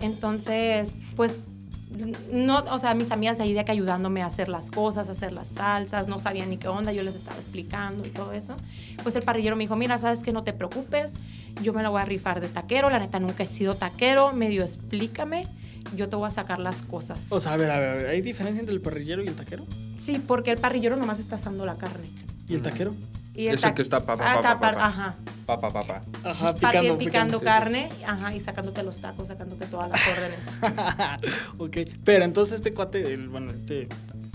[0.00, 1.38] Entonces, pues,
[2.32, 5.12] no, o sea, mis amigas de ahí de que ayudándome a hacer las cosas, a
[5.12, 8.56] hacer las salsas, no sabían ni qué onda, yo les estaba explicando y todo eso.
[9.02, 11.16] Pues el parrillero me dijo, mira, sabes que no te preocupes,
[11.62, 14.62] yo me la voy a rifar de taquero, la neta nunca he sido taquero, medio
[14.62, 15.46] explícame,
[15.94, 17.26] yo te voy a sacar las cosas.
[17.30, 19.34] O sea, a ver, a ver, a ver, ¿hay diferencia entre el parrillero y el
[19.36, 19.64] taquero?
[19.96, 22.08] Sí, porque el parrillero nomás está asando la carne.
[22.48, 22.94] ¿Y el taquero?
[23.34, 24.86] Y Ese ta- que está pa, pa, Ah, pa, pa, tapar- pa, pa.
[24.86, 25.14] Ajá.
[25.46, 26.02] Pa, pa, pa, pa.
[26.24, 30.46] Ajá, Picando, picando, picando sí, carne, ajá, y sacándote los tacos, sacándote todas las órdenes.
[31.58, 33.86] ok, pero entonces este cuate, el- bueno, este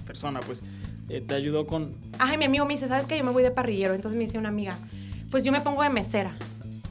[0.06, 0.62] persona, pues,
[1.10, 1.94] eh, te ayudó con...
[2.18, 3.18] Ajá, y mi amigo me dice, ¿sabes qué?
[3.18, 3.94] Yo me voy de parrillero.
[3.94, 4.78] Entonces me dice una amiga,
[5.30, 6.36] pues yo me pongo de mesera.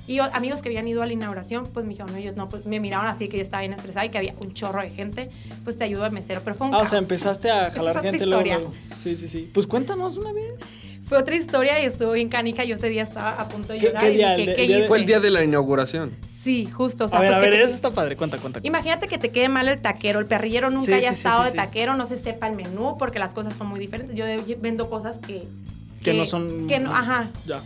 [0.06, 2.48] Y o- amigos que habían ido a la inauguración, pues me dijeron, no, ellos no,
[2.48, 4.90] pues me miraron así que yo estaba bien estresada y que había un chorro de
[4.90, 5.30] gente,
[5.64, 6.42] pues te ayudo de mesero.
[6.44, 7.02] Pero fue un Ah, o sea, caos.
[7.10, 8.72] empezaste a Esa jalar es otra gente luego, luego.
[8.98, 9.50] Sí, sí, sí.
[9.52, 10.52] Pues cuéntanos una vez.
[11.10, 12.62] Fue otra historia y estuvo bien canica.
[12.62, 14.36] Yo ese día estaba a punto de ¿Qué- llorar qué y día?
[14.36, 14.88] dije, El de- ¿qué el día de- hice?
[14.88, 16.12] Fue el día de la inauguración.
[16.24, 17.06] Sí, justo.
[17.06, 18.16] O sea, a ver, pues a que ver, te- eso está padre.
[18.16, 18.60] Cuenta, cuenta.
[18.60, 18.68] cuenta.
[18.68, 21.44] Imagínate que te quede mal el taquero, el perrillero nunca Sí, haya sí, estado sí,
[21.46, 21.56] de sí.
[21.56, 24.14] taquero, no se sepa el menú porque las cosas son muy diferentes.
[24.14, 24.24] Yo
[24.60, 25.48] vendo cosas que...
[26.04, 26.68] Que no son...
[26.68, 27.30] Que no, ajá.
[27.44, 27.60] Ya.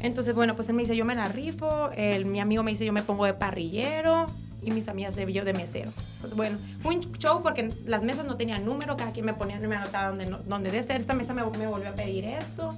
[0.00, 2.86] Entonces, bueno, pues él me dice, yo me la rifo, el, mi amigo me dice,
[2.86, 4.26] yo me pongo de parrillero
[4.66, 5.90] y mis amigas de yo de mesero.
[6.20, 9.58] Pues bueno, fue un show porque las mesas no tenían número, cada quien me ponía,
[9.60, 12.74] me anotaba donde, no- donde de ser, esta mesa me, me volvió a pedir esto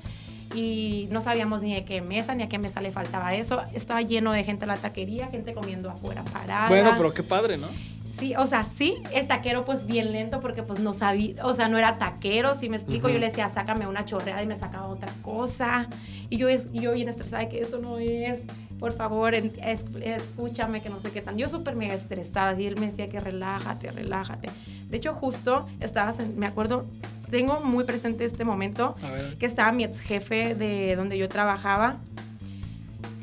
[0.55, 3.63] y no sabíamos ni de qué mesa, ni a qué mesa le faltaba eso.
[3.75, 6.69] Estaba lleno de gente en la taquería, gente comiendo afuera parada.
[6.69, 7.69] Bueno, pero qué padre, ¿no?
[8.11, 11.69] Sí, o sea, sí, el taquero pues bien lento porque pues no sabía, o sea,
[11.69, 14.87] no era taquero, si me explico, yo le decía, sácame una chorreada y me sacaba
[14.87, 15.89] otra cosa.
[16.31, 18.45] Y yo, es, yo bien estresada de que eso no es,
[18.79, 21.37] por favor, en- es- escúchame, que no sé qué tan.
[21.39, 24.49] Yo súper mega estresada y él me decía que relájate, relájate.
[24.91, 26.87] De hecho, justo estabas, en- me acuerdo,
[27.31, 28.95] tengo muy presente este momento,
[29.39, 31.99] que estaba mi ex jefe de donde yo trabajaba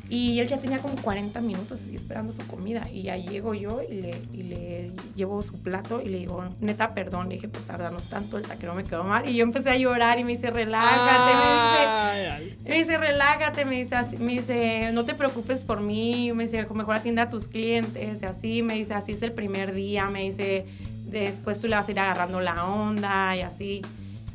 [0.08, 2.88] y él ya tenía como 40 minutos así esperando su comida.
[2.92, 6.94] Y ya llego yo y le, y le llevo su plato y le digo, neta,
[6.94, 9.76] perdón, le dije por tardarnos tanto, el taquero me quedó mal y yo empecé a
[9.76, 14.32] llorar y me dice, relájate, Ay, me dice, me dice, relájate, me dice, así- me
[14.34, 18.62] dice, no te preocupes por mí, me dice, mejor atiende a tus clientes y así,
[18.62, 20.66] me dice, así es el primer día, me dice,
[21.04, 23.82] después tú le vas a ir agarrando la onda y así.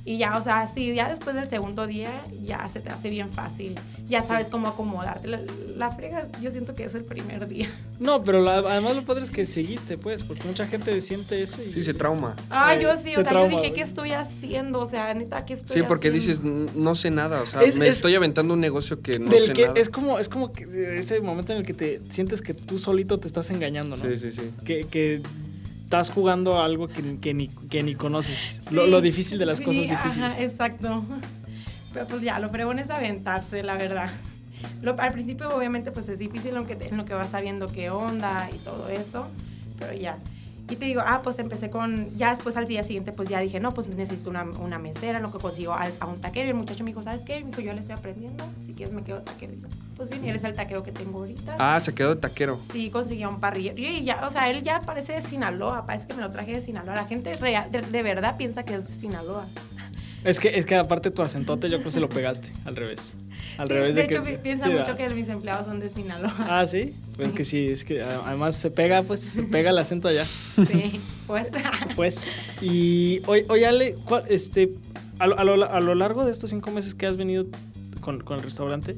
[0.03, 3.29] Y ya, o sea, sí, ya después del segundo día ya se te hace bien
[3.29, 3.75] fácil.
[4.09, 5.27] Ya sabes cómo acomodarte.
[5.27, 5.39] La,
[5.77, 7.69] la frega, yo siento que es el primer día.
[7.99, 11.59] No, pero la- además lo padre es que seguiste, pues, porque mucha gente siente eso
[11.63, 11.71] y...
[11.71, 12.35] Sí, se trauma.
[12.49, 13.73] Ah, yo sí, se o sea, trauma, yo dije.
[13.73, 14.79] ¿qué estoy haciendo?
[14.81, 16.27] O sea, neta, ¿qué estoy Sí, porque haciendo?
[16.31, 19.19] dices, "N- no sé nada, o sea, Es- me es- estoy aventando un negocio que
[19.19, 19.79] no Del sé que nada.
[19.79, 23.19] es como, es como que ese momento en el que te sientes que tú solito
[23.19, 24.03] te estás engañando, ¿no?
[24.03, 24.49] Sí, sí, sí.
[24.65, 25.21] Que, que
[25.91, 28.59] estás jugando a algo que, que ni, que ni conoces.
[28.71, 30.29] Lo, Sí, lo difícil de las sí, cosas difíciles.
[30.29, 31.03] Ajá, exacto.
[31.93, 34.09] Pero pues ya, lo fregón es aventarte, la verdad.
[34.81, 38.49] Lo- al principio obviamente pues es difícil aunque en lo que vas sabiendo qué onda
[38.55, 39.27] y todo eso,
[39.79, 40.17] pero ya.
[40.71, 43.59] Y te digo, ah, pues empecé con, ya después al día siguiente, pues ya dije,
[43.59, 46.47] no, pues necesito una, una mesera, lo que consigo a, a un taquero.
[46.47, 47.41] Y el muchacho me dijo, ¿sabes qué?
[47.41, 49.51] Me dijo, yo le estoy aprendiendo, si quieres me quedo taquero.
[49.53, 51.57] Y yo, pues bien, eres el taquero que tengo ahorita.
[51.59, 52.57] Ah, se quedó de taquero.
[52.71, 53.77] Sí, conseguí un parrillero.
[53.77, 56.61] Y ya, o sea, él ya parece de Sinaloa, parece que me lo traje de
[56.61, 56.95] Sinaloa.
[56.95, 59.45] La gente real- de, de verdad piensa que es de Sinaloa.
[60.23, 63.15] Es que, es que aparte tu acentote yo creo que se lo pegaste al revés.
[63.57, 65.79] Al Sí, revés de, de, hecho, que, pi- piensa sí, mucho que mis empleados son
[65.79, 66.33] de Sinaloa.
[66.47, 66.93] Ah, sí.
[67.15, 67.35] Pues Sí.
[67.35, 70.25] que sí, es que a- además se pega, pues se pega el acento allá.
[70.71, 71.49] Sí, pues.
[71.95, 72.31] Pues,
[72.61, 74.71] y oye, oye, Ale, ¿cuál- este,
[75.19, 77.45] a lo, a lo- a lo largo de estos cinco meses que has venido
[77.99, 78.95] con, con el restaurante,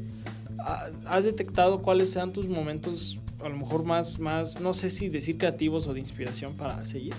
[0.59, 5.09] ¿ha- ¿has detectado cuáles sean tus momentos, a lo mejor más, más, no sé si
[5.09, 7.13] decir creativos o de inspiración para seguir?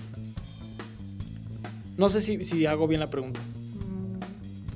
[1.97, 3.39] No sé si, si hago bien la pregunta.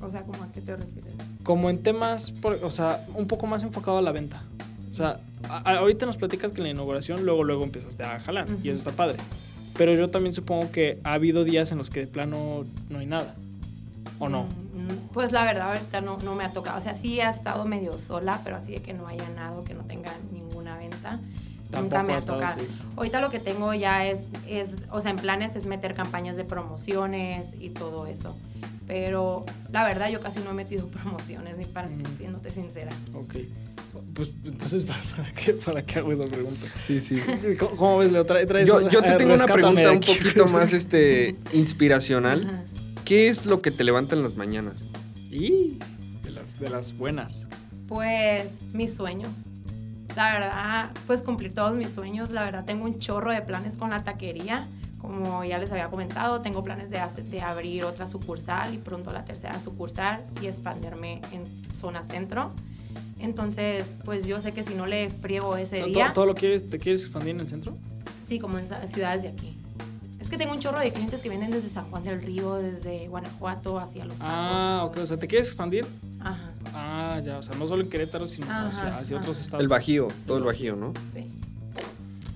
[0.02, 1.12] O sea, ¿cómo a qué te refieres?
[1.42, 4.42] Como en temas, por- o sea, un poco más enfocado a la venta.
[4.90, 8.48] O sea, a- ahorita nos platicas que en la inauguración luego, luego empezaste a jalar
[8.48, 8.68] y Ujú.
[8.68, 9.16] eso está padre.
[9.76, 13.06] Pero yo también supongo que ha habido días en los que de plano no hay
[13.06, 13.34] nada.
[14.18, 14.42] ¿O no?
[14.44, 14.46] Mm,
[14.92, 16.78] mm, Pues la verdad, ahorita no, no me ha tocado.
[16.78, 19.72] O sea, sí ha estado medio sola, pero así de que no haya nada, que
[19.74, 21.20] no tenga ninguna venta.
[21.72, 22.44] Nunca me ha tocado.
[22.44, 22.60] así.
[22.96, 26.44] Ahorita lo que tengo ya es, es, o sea, en planes es meter campañas de
[26.44, 28.36] promociones y todo eso.
[28.86, 32.02] Pero la verdad, yo casi no he metido promociones, ni para Mm.
[32.18, 32.90] siéndote sincera.
[33.14, 33.34] Ok.
[34.14, 36.66] Pues entonces, ¿para, para qué, ¿para qué hago esa pregunta?
[36.86, 37.20] Sí, sí.
[37.58, 38.24] ¿Cómo, cómo ves, Leo?
[38.26, 42.44] Trae- traes- Yo, yo te ver, tengo una pregunta un poquito más este, inspiracional.
[42.48, 42.62] Ajá.
[43.04, 44.84] ¿Qué es lo que te levanta en las mañanas?
[45.30, 45.78] Y
[46.22, 47.48] de las, de las buenas.
[47.88, 49.30] Pues mis sueños.
[50.16, 52.30] La verdad, pues cumplir todos mis sueños.
[52.30, 54.68] La verdad, tengo un chorro de planes con la taquería.
[54.98, 59.12] Como ya les había comentado, tengo planes de, hacer- de abrir otra sucursal y pronto
[59.12, 61.44] la tercera sucursal y expandirme en
[61.74, 62.52] zona centro.
[63.18, 66.26] Entonces, pues yo sé que si no le friego ese O sea, día, ¿todo, todo
[66.26, 67.76] lo quieres, te quieres expandir en el centro?
[68.22, 69.56] sí, como en ciudades de aquí.
[70.20, 73.08] Es que tengo un chorro de clientes que vienen desde San Juan del Río, desde
[73.08, 74.30] Guanajuato, hacia los tacos.
[74.32, 74.98] Ah, ok.
[74.98, 75.86] O sea, ¿te quieres expandir?
[76.20, 76.49] Ajá,
[76.82, 77.38] Ah, ya.
[77.38, 79.62] O sea, no solo en Querétaro, sino Ajá, hacia, otros estados.
[79.62, 80.44] El Bajío, todo el.
[80.44, 80.92] Bajío, ¿no?
[81.12, 81.26] sí.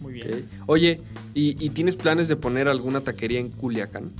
[0.00, 0.46] Muy bien.
[0.66, 1.00] Oye,
[1.32, 4.10] ¿y, y tienes planes de poner alguna taquería en Culiacán?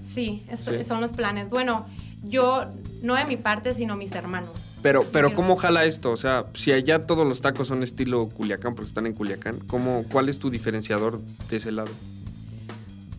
[0.00, 0.84] Sí, eso- Sí.
[0.84, 1.50] son los planes.
[1.50, 1.86] Bueno,
[2.24, 2.64] yo,
[3.02, 4.48] no de mi parte, sino mis hermanos.
[4.80, 6.12] Pero, pero ¿cómo jala esto?
[6.12, 10.04] O sea, si allá todos los tacos son estilo Culiacán porque están en Culiacán, ¿cómo,
[10.10, 11.90] ¿cuál es tu diferenciador de ese lado?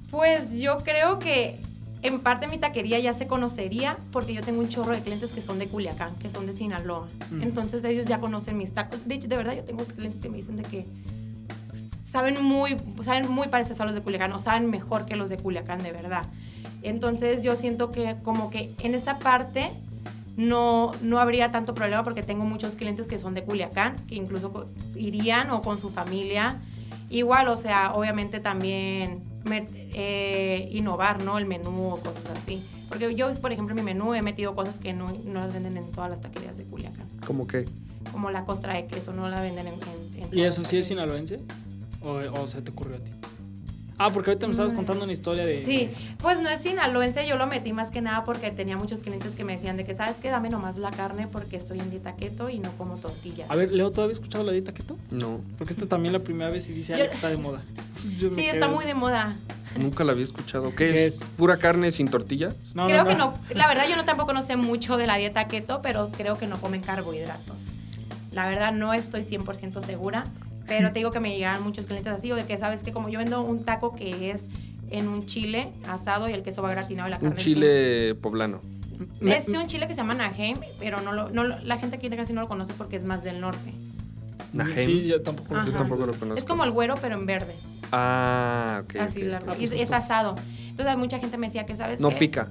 [0.09, 1.59] Pues yo creo que
[2.01, 5.41] en parte mi taquería ya se conocería porque yo tengo un chorro de clientes que
[5.41, 7.07] son de Culiacán, que son de Sinaloa.
[7.29, 7.41] Mm.
[7.43, 9.05] Entonces ellos ya conocen mis tacos.
[9.05, 10.85] De hecho, de verdad, yo tengo clientes que me dicen de que
[12.05, 15.37] saben muy, saben muy parecidos a los de Culiacán o saben mejor que los de
[15.37, 16.23] Culiacán, de verdad.
[16.81, 19.69] Entonces yo siento que como que en esa parte
[20.37, 24.67] no, no habría tanto problema porque tengo muchos clientes que son de Culiacán, que incluso
[24.95, 26.55] irían o con su familia.
[27.09, 31.37] Igual, o sea, obviamente también eh, innovar, ¿no?
[31.37, 32.63] El menú o cosas así.
[32.87, 35.77] Porque yo, por ejemplo, en mi menú he metido cosas que no, no las venden
[35.77, 37.07] en todas las taquerías de Culiacán.
[37.25, 37.65] ¿Cómo que?
[38.11, 40.87] Como la costra de queso, no la venden en, en, en ¿Y eso sí es
[40.87, 41.39] sinaloense?
[42.01, 43.11] ¿O, o se te ocurrió a ti?
[44.01, 45.61] Ah, porque ahorita me estabas contando una historia de...
[45.63, 49.35] Sí, pues no es sinaloense, yo lo metí más que nada porque tenía muchos clientes
[49.35, 50.29] que me decían de que, ¿sabes qué?
[50.29, 53.51] Dame nomás la carne porque estoy en dieta keto y no como tortillas.
[53.51, 54.95] A ver, Leo, ¿tú habías escuchado la dieta keto?
[55.11, 57.61] No, Porque esta también la primera vez y dice Yo- que está de moda.
[58.17, 59.35] Yo Sí, está muy de moda.
[59.77, 60.69] nunca la había escuchado.
[60.69, 61.15] ¿Qué, ¿Qué es?
[61.15, 61.23] es?
[61.35, 62.55] ¿Pura carne sin tortilla?
[62.73, 65.47] No, creo que no, la verdad yo no tampoco no sé mucho de la dieta
[65.49, 67.63] keto, pero creo que no comen carbohidratos.
[68.31, 70.23] La verdad no estoy 100% segura,
[70.69, 73.09] pero te digo que me llegan muchos clientes así, o de que sabes que como
[73.09, 74.47] yo vendo un taco que es
[74.91, 78.61] en un chile asado y el queso va gratinado y la carne Un chile poblano.
[79.21, 82.09] Es un chile que se llama Nahem, pero no lo, no lo- la gente aquí
[82.09, 83.73] casi no lo conoce porque es más del norte.
[84.53, 84.85] Najem.
[84.85, 85.53] Sí, yo tampoco.
[85.63, 86.37] Yo tampoco lo conozco.
[86.39, 87.53] Es como el güero, pero en verde.
[87.91, 88.95] Ah, ok.
[88.97, 89.51] así ok, largo.
[89.51, 89.95] Ah, Y pues es justo.
[89.95, 90.35] asado.
[90.69, 92.15] Entonces mucha gente me decía que, ¿sabes No qué?
[92.15, 92.47] pica.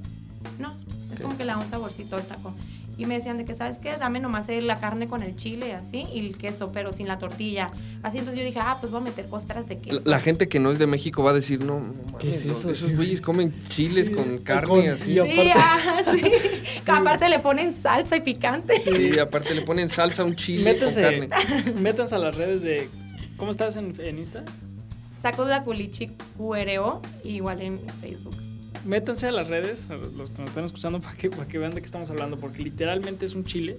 [0.58, 0.74] No,
[1.12, 1.22] es Sí.
[1.24, 2.54] como que le da un saborcito al taco.
[2.98, 3.96] Y me decían de que, ¿sabes qué?
[3.96, 7.68] Dame nomás la carne con el chile, así, y el queso, pero sin la tortilla.
[8.02, 10.00] Así, entonces yo dije, ah, pues voy a meter costras de queso.
[10.04, 12.44] la gente que no es de México va a decir, no, no mames, ¿Qué es
[12.44, 12.70] eso?
[12.70, 12.94] Esos Sí.
[12.96, 15.12] güeyes comen chiles con Con- carne así.
[15.12, 16.22] y Sí, aparte- ah, sí.
[16.84, 18.74] Que aparte le ponen salsa y picante.
[18.80, 21.72] Sí, aparte le ponen salsa a un chile Métanse, con carne.
[21.80, 22.88] métanse a las redes de...
[23.36, 24.42] ¿Cómo estás en, en Insta?
[25.22, 28.36] Tacos de la culichi QRO, igual en Facebook.
[28.88, 31.74] Métanse a las redes, a los que nos están escuchando, para que, para que vean
[31.74, 33.76] de qué estamos hablando, porque literalmente es un chile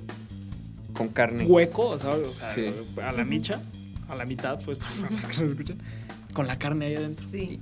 [0.93, 1.45] Con carne.
[1.45, 2.67] hueco, o sea, o sea, Sí.
[3.04, 3.60] a la micha,
[4.08, 4.78] a la mitad, pues,
[5.12, 5.80] para que nos escuchen,
[6.34, 7.26] con la carne ahí adentro.
[7.32, 7.60] Sí.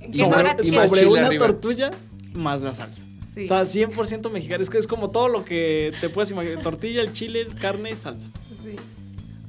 [0.62, 1.46] Sobre- una arriba.
[1.46, 1.90] tortulla
[2.34, 3.04] más la salsa.
[3.34, 3.44] Sí.
[3.44, 4.62] O sea, 100% mexicano.
[4.62, 6.62] Es que es como todo lo que te puedes imaginar.
[6.62, 8.26] Tortilla, el chile, carne, salsa.
[8.62, 8.72] Sí.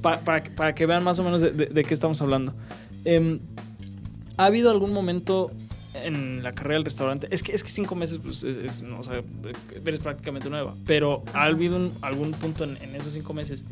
[0.02, 2.54] Pa- para, que- para que vean más o menos de, de- de qué estamos hablando.
[3.04, 3.40] Em,
[4.38, 5.52] ¿Ha habido algún momento
[6.06, 9.00] en la carrera del restaurante, es que, es que cinco meses, pues, es, es- no,
[9.00, 9.22] o sea,
[9.86, 13.66] eres prácticamente nueva, pero ha habido un- algún punto en, en esos cinco meses,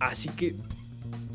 [0.00, 0.54] así que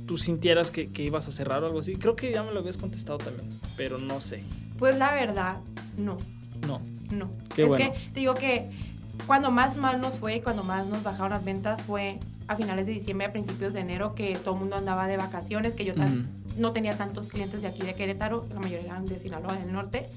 [0.06, 1.96] tú sintieras que, que ibas a cerrar o algo así.
[1.96, 4.44] Creo que ya me lo habías contestado también, pero no sé.
[4.78, 5.58] Pues la verdad,
[5.98, 6.18] no.
[6.68, 6.82] No.
[7.12, 7.30] No.
[7.56, 7.92] Qué es bueno.
[7.94, 8.70] que te digo que
[9.28, 12.88] cuando más mal nos fue y cuando más nos bajaron las ventas fue a finales
[12.88, 15.94] de diciembre, a principios de enero, que todo el mundo andaba de vacaciones, que yo
[15.94, 16.24] Ujú.
[16.60, 20.10] No tenía tantos clientes de aquí de Querétaro, la mayoría eran de Sinaloa del norte,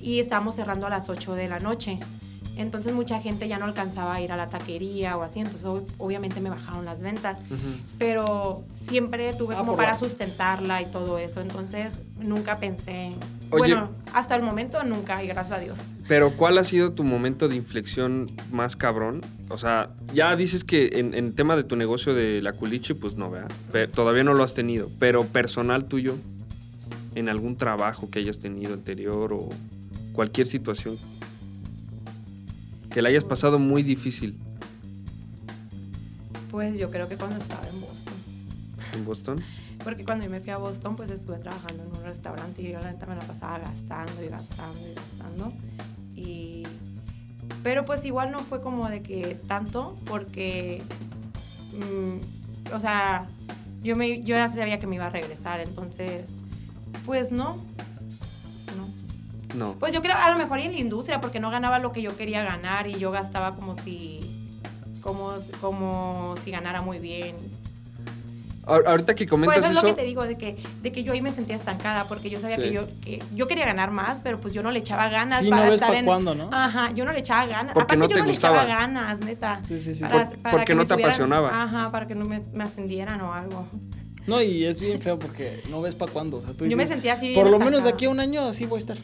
[0.00, 1.98] y estábamos cerrando a las 8 de la noche.
[2.56, 5.86] Entonces mucha gente ya no alcanzaba a ir a la taquería o así, entonces ob-
[5.98, 7.38] obviamente me bajaron las ventas
[7.98, 13.12] pero siempre tuve Ah, como para la- sustentarla y todo eso, entonces nunca pensé,
[13.50, 13.74] Oye.
[13.74, 15.78] bueno, hasta el momento nunca y gracias a Dios.
[16.08, 19.20] Pero ¿cuál ha sido tu momento de inflexión más cabrón?
[19.48, 23.16] O sea, ya dices que en, en tema de tu negocio de la culiche, pues
[23.16, 23.50] no, ¿verdad?
[23.72, 24.90] Pe- todavía no lo has tenido.
[24.98, 26.16] Pero personal tuyo,
[27.14, 29.48] en algún trabajo que hayas tenido anterior o
[30.12, 30.96] cualquier situación
[32.90, 34.36] que la hayas pasado muy difícil
[36.50, 38.14] Pues yo creo que cuando estaba en Boston,
[38.94, 39.40] en Boston.
[39.82, 42.80] Porque cuando yo me fui a Boston pues estuve trabajando en un restaurante y yo
[42.80, 45.52] la neta me la pasaba gastando y gastando y gastando
[46.14, 46.62] y
[47.62, 50.82] pero pues igual no fue como de que tanto porque
[51.74, 53.26] mm, o sea
[53.82, 56.24] yo me yo ya sabía que me iba a regresar entonces
[57.04, 57.56] pues no
[58.76, 59.00] no
[59.54, 59.74] No.
[59.78, 62.02] Pues yo creo a lo mejor y en la industria, porque no ganaba lo que
[62.02, 64.20] yo quería ganar y yo gastaba como si,
[65.00, 67.36] como, como si ganara muy bien.
[68.70, 71.02] Ahor- Ahorita que Por comentas eso es lo que te digo, de que, de que
[71.02, 72.62] yo ahí me sentía estancada, porque yo sabía Sí.
[72.62, 75.50] que, yo, que yo quería ganar más, pero pues yo no le echaba ganas Sí,
[75.50, 76.04] para no ves estar pa' en...
[76.04, 76.48] cuándo, ¿no?
[76.52, 77.74] Ajá, yo no le echaba ganas.
[77.74, 78.62] Porque Aparte no yo te no le gustaba.
[78.62, 79.60] echaba ganas, neta.
[79.64, 80.04] Sí, sí, sí.
[80.04, 81.62] Por- porque que no te subieran- apasionaba.
[81.62, 83.66] Ajá, para que no me, me ascendieran o algo.
[84.26, 86.36] No, y es bien feo porque no ves para cuándo.
[86.36, 88.10] O sea, tú Yo me dices, sentía así Por bien lo menos de aquí a
[88.10, 88.98] un año así voy a estar.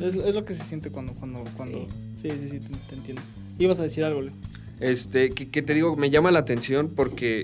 [0.00, 1.86] Es, es lo que se siente cuando, cuando, cuando.
[2.14, 3.22] Sí, sí, sí, te, te entiendo.
[3.58, 4.32] Ibas a decir algo, Leo.
[4.80, 7.42] este, que, que te digo, me llama la atención porque,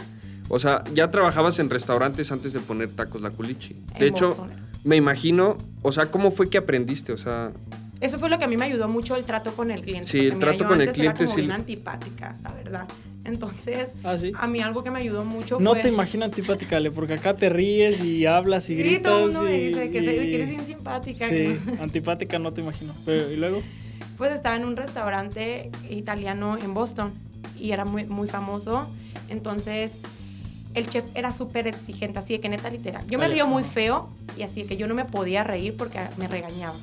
[0.51, 3.75] o sea, ya trabajabas en restaurantes antes de poner tacos la culichi.
[3.99, 4.51] De En hecho, Boston.
[4.85, 7.13] me imagino, o sea, ¿cómo fue que aprendiste?
[7.13, 7.53] O sea,
[8.01, 10.09] Eso fue lo que a mí me ayudó mucho el trato con el cliente.
[10.09, 12.53] Sí, el mira, trato yo con el antes era cliente como sí- bien antipática, la
[12.53, 12.89] verdad.
[13.25, 14.33] Entonces, Ah, sí.
[14.35, 15.83] a mí algo que me ayudó mucho No fue...
[15.83, 19.03] te imagino antipática, Ale, porque acá te ríes y hablas y Sí, gritas.
[19.13, 21.27] todo el mundo me y- dice que, y- que eres bien simpática.
[21.29, 22.95] Sí, que- antipática no te imagino.
[23.05, 23.63] Pero, ¿Y luego?
[24.17, 27.13] Pues estaba en un restaurante italiano en Boston
[27.59, 28.89] y era muy, muy famoso.
[29.29, 29.99] Entonces,
[30.75, 33.07] el chef era súper exigente, así de que neta literal.
[33.07, 36.01] Yo me río muy feo y así de que yo no me podía reír porque
[36.17, 36.75] me regañaba.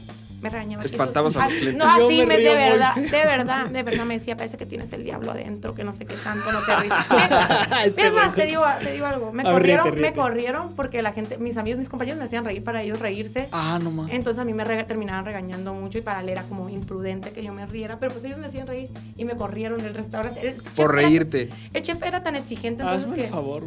[0.41, 0.83] Me regañaba.
[0.83, 1.83] Te Eso- espantabas a los Ah, clientes.
[1.83, 3.03] No, Yo así, me de verdad, feo.
[3.03, 6.05] de verdad, de verdad me decía, parece que tienes el diablo adentro, que no sé
[6.05, 6.93] qué tanto, no te ríes.
[7.85, 10.73] Este es más, te digo, te digo algo, me A ver, corrieron, ríete, me corrieron
[10.75, 13.47] porque la gente, mis amigos, mis compañeros me hacían reír para ellos reírse.
[13.51, 14.11] Ah, no más.
[14.11, 17.43] Entonces a mí me rega- terminaban regañando mucho y para él era como imprudente que
[17.43, 20.47] yo me riera, pero pues ellos me hacían reír y me corrieron del restaurante.
[20.49, 21.49] El por era- reírte.
[21.73, 23.63] el chef era tan exigente entonces Hazme que, el favor,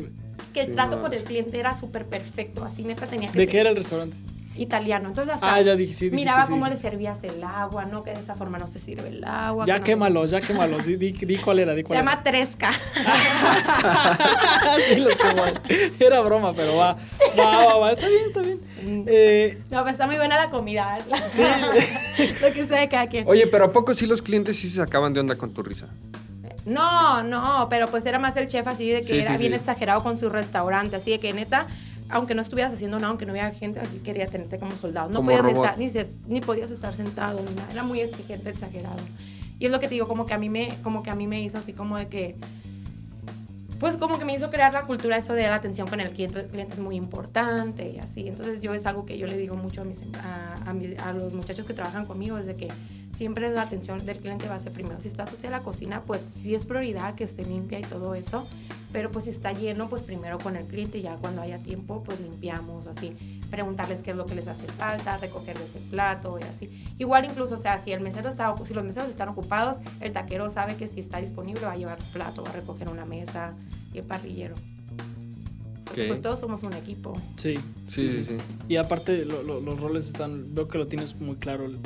[0.54, 3.38] que el Sí, trato no, con el cliente era súper perfecto, así neta tenía que
[3.38, 4.16] ¿De ser qué era el restaurante?
[4.60, 5.08] Italiano.
[5.08, 8.20] Entonces hasta Ah, ya dije, sí, miraba cómo le servías el agua, no que de
[8.20, 9.64] esa forma no se sirve el agua.
[9.64, 10.78] que Ya no sé- quémalo, ya quémalo.
[10.78, 12.22] Di, di, di cuál era, di Se cuál llama era.
[12.22, 12.70] Tresca.
[14.88, 15.44] sí, los quemó.
[15.98, 16.96] Era broma, pero va.
[17.38, 17.92] Va, va, va.
[17.92, 18.60] Está bien, está bien.
[19.08, 20.98] Eh, no, pues está muy buena la comida.
[21.28, 21.42] Sí.
[22.42, 23.26] Lo que sea de cada quien.
[23.28, 25.86] Oye, pero ¿a poco sí los clientes sí se sacaban de onda con tu risa?
[26.66, 29.52] No, no, pero pues era más el chef así de que Sí, era sí, bien
[29.52, 29.56] sí.
[29.56, 31.66] exagerado con su restaurante, así de que neta,
[32.10, 35.08] aunque no estuvieras haciendo nada, aunque no hubiera gente, así quería tenerte como soldado.
[35.08, 37.68] No Como podías estar, ni, se- ni podías estar sentado, ni nada.
[37.72, 38.96] Era muy exigente, exagerado.
[39.58, 41.26] Y es lo que te digo, como que a mí me, como que a mí
[41.26, 42.36] me hizo así como de que
[43.78, 46.40] pues como que me hizo crear la cultura eso de la atención con el cliente,
[46.40, 48.28] el cliente es muy importante y así.
[48.28, 51.12] Entonces yo es algo que yo le digo mucho a, mis, a, a mi- a
[51.14, 52.68] los muchachos que trabajan conmigo, es de que
[53.14, 55.00] siempre la atención del cliente va a ser primero.
[55.00, 58.46] Si está sucia la cocina, pues sí es prioridad que esté limpia y todo eso,
[58.92, 62.02] pero pues si está lleno, pues primero con el cliente y ya cuando haya tiempo,
[62.04, 63.12] pues limpiamos, así,
[63.50, 66.84] preguntarles qué es lo que les hace falta, recogerles el plato y así.
[66.98, 70.50] Igual incluso, o sea, si el mesero está, si los meseros están ocupados, el taquero
[70.50, 73.54] sabe que si está disponible va a llevar plato, va a recoger una mesa
[73.92, 74.54] y el parrillero.
[76.06, 77.20] Pues todos somos un equipo.
[77.36, 77.54] sí.
[77.88, 78.36] Sí, sí, sí.
[78.68, 80.54] Y aparte, lo- lo- los roles están.
[80.54, 81.78] Veo que lo tienes muy claro el,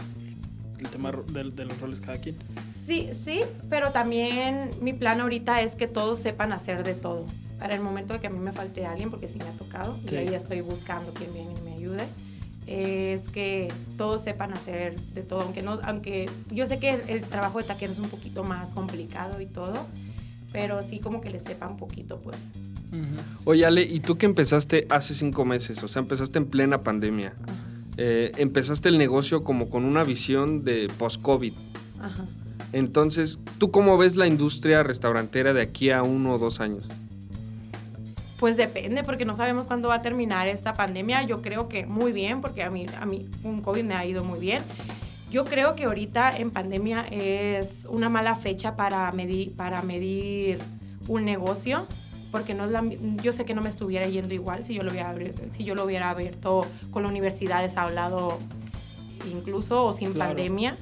[0.78, 2.36] el tema de, de los roles cada quien.
[2.84, 7.24] Sí, sí, pero también mi plan ahorita es que todos sepan hacer de todo.
[7.58, 9.96] Para el momento de que a mí me falte alguien, porque sí me ha tocado,
[10.06, 10.16] Sí.
[10.16, 12.04] y ahí ya estoy buscando quien venga y me ayude,
[12.66, 15.40] es que todos sepan hacer de todo.
[15.42, 18.74] Aunque, no, aunque yo sé que el, el trabajo de taquero es un poquito más
[18.74, 19.86] complicado y todo,
[20.52, 22.36] pero sí como que le sepa un poquito, pues.
[23.44, 25.82] Oye, Ale, ¿y tú que empezaste hace cinco meses?
[25.82, 27.32] O sea, empezaste en plena pandemia.
[27.96, 31.52] eh, empezaste el negocio como con una visión de post-COVID.
[32.00, 32.24] Ajá.
[32.74, 36.88] Entonces, ¿tú cómo ves la industria restaurantera de aquí a uno o dos años?
[38.40, 41.22] Pues depende, porque no sabemos cuándo va a terminar esta pandemia.
[41.22, 44.24] Yo creo que muy bien, porque a mí, a mí un COVID me ha ido
[44.24, 44.60] muy bien.
[45.30, 50.58] Yo creo que ahorita en pandemia es una mala fecha para medir, para medir
[51.06, 51.86] un negocio,
[52.32, 52.82] porque no es la,
[53.22, 55.76] yo sé que no me estuviera yendo igual si yo lo hubiera, abri- si yo
[55.76, 58.38] lo hubiera abierto con la universidad deshablado
[59.32, 60.30] incluso o sin Claro.
[60.30, 60.76] pandemia.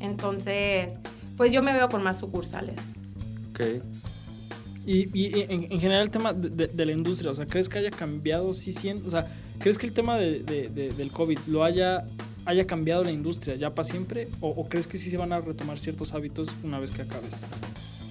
[0.00, 0.98] Entonces,
[1.36, 2.76] pues yo me veo con más sucursales.
[3.50, 3.82] Ok.
[4.86, 7.46] Y, y- y en, en general el tema de, de- de la industria, o sea,
[7.46, 9.26] ¿crees que haya cambiado sí cien- O sea,
[9.58, 12.06] ¿crees que el tema de- de- de- del COVID lo haya,
[12.46, 14.28] haya cambiado la industria ya para siempre?
[14.40, 17.28] O, o crees que sí se van a retomar ciertos hábitos una vez que acabe
[17.28, 17.46] esto?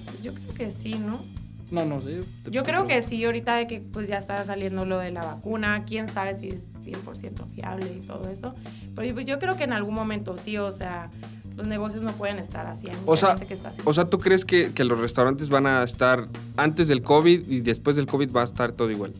[0.06, 1.24] Pues yo creo que sí, ¿no?
[1.72, 2.20] No, no sé.
[2.44, 5.12] te- Yo te creo que sí, ahorita de que pues ya está saliendo lo de
[5.12, 8.54] la vacuna, quién sabe si es 100% fiable y todo eso.
[8.96, 11.10] Pero yo- yo creo que en algún momento sí, o sea,
[11.58, 12.88] los negocios no pueden estar así.
[12.90, 13.82] hay O sea, gente que está así.
[13.84, 17.60] o sea, ¿tú crees que, que los restaurantes van a estar antes del COVID y
[17.62, 19.14] después del COVID va a estar todo igual?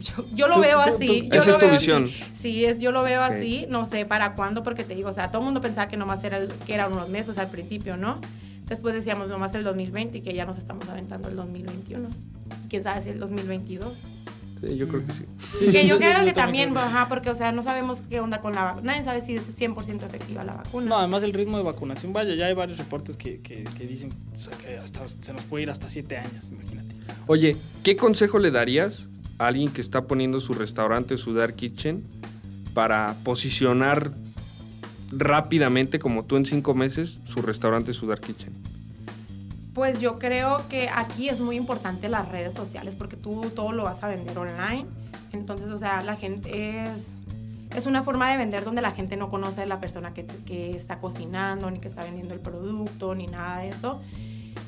[0.00, 1.06] yo, yo lo tú- veo tú- así.
[1.06, 2.04] tú- Esa lo es tu veo visión.
[2.04, 2.24] así.
[2.34, 5.30] Sí, es, yo lo veo así, no sé para cuándo, porque te digo, o sea,
[5.30, 8.18] todo el mundo pensaba que nomás era, el- que eran unos meses al principio, ¿no?
[8.66, 12.08] Después decíamos nomás el 2020 y que ya nos estamos aventando el 2021.
[12.70, 13.92] Quién sabe si el 2022.
[14.68, 15.24] Sí, yo creo que sí.
[15.58, 16.94] Sí, que yo, creo que también también, creo que sí.
[16.96, 18.92] ajá, porque, o sea, no sabemos qué onda con la vacuna.
[18.92, 20.86] Nadie sabe si es 100% efectiva la vacuna.
[20.86, 24.12] No, además el ritmo de vacunación, vaya, ya hay varios reportes que, que- que dicen
[24.36, 26.94] o sea, que hasta, se nos puede ir hasta siete años, imagínate.
[27.26, 32.04] Oye, ¿qué consejo le darías a alguien que está poniendo su restaurante, su dark kitchen,
[32.74, 34.12] para posicionar
[35.12, 38.52] rápidamente, como tú en cinco meses, su restaurante, su dark kitchen?
[39.74, 43.84] Pues yo creo que aquí es muy importante las redes sociales porque tú todo lo
[43.84, 44.86] vas a vender online.
[45.32, 47.12] Entonces, o sea, la gente es,
[47.76, 50.70] es una forma de vender donde la gente no conoce a la persona que, que
[50.70, 54.00] está cocinando, ni que está vendiendo el producto, ni nada de eso.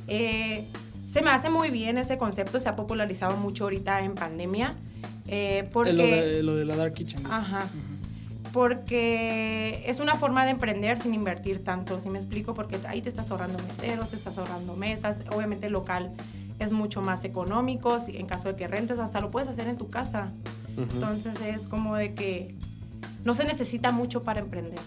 [0.08, 0.66] Eh,
[1.08, 4.74] se me hace muy bien ese concepto, se ha popularizado mucho ahorita en pandemia.
[5.28, 5.90] eh, porque...
[5.90, 7.24] Eh, Lo de, lo de la Dark Kitchen.
[7.26, 7.68] Ajá.
[8.56, 12.54] Porque es una forma de emprender sin invertir tanto, ¿sí me explico?
[12.54, 16.10] Porque ahí te estás ahorrando meseros, te estás ahorrando mesas, obviamente el local
[16.58, 19.76] es mucho más económico, si en caso de que rentes hasta lo puedes hacer en
[19.76, 20.32] tu casa.
[20.76, 22.54] Entonces es como de que
[23.24, 24.78] no se necesita mucho para emprender.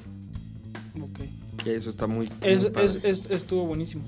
[0.99, 1.19] Ok.
[1.63, 2.27] Que eso está muy.
[2.41, 2.85] Es, padre.
[2.87, 4.03] es- es- estuvo buenísimo.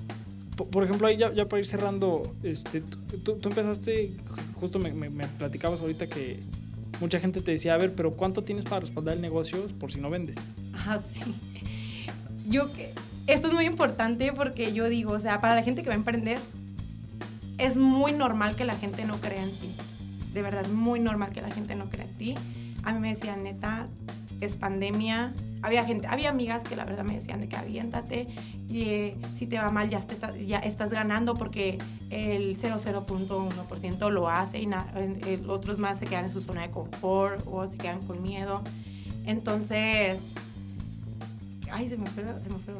[0.58, 4.12] Por, por ejemplo, ahí ya, ya para ir cerrando, este, tú, tú- tú empezaste,
[4.60, 6.40] justo me, me- me platicabas ahorita que
[7.02, 10.00] mucha gente te decía, a ver, pero ¿cuánto tienes para respaldar el negocio por si
[10.00, 10.38] no vendes?
[10.74, 11.24] Ah, sí.
[12.48, 12.70] Yo
[13.28, 15.98] esto es muy importante porque yo digo, o sea, para la gente que va a
[15.98, 16.40] emprender
[17.58, 19.76] es muy normal que la gente no crea en ti.
[20.34, 22.36] De verdad, muy normal que la gente no crea en ti.
[22.84, 23.88] A mí me decían, neta,
[24.42, 25.34] es pandemia.
[25.64, 28.28] Había gente, había amigas que la verdad me decían de que aviéntate
[28.68, 31.78] y eh, si te va mal ya, te está- ya estás ganando porque
[32.10, 36.72] el 0,0.1% lo hace y na- eh, otros más se quedan en su zona de
[36.72, 38.62] confort o se quedan con miedo.
[39.28, 40.32] Entonces,
[41.72, 42.74] ay, se me fue, se me fue.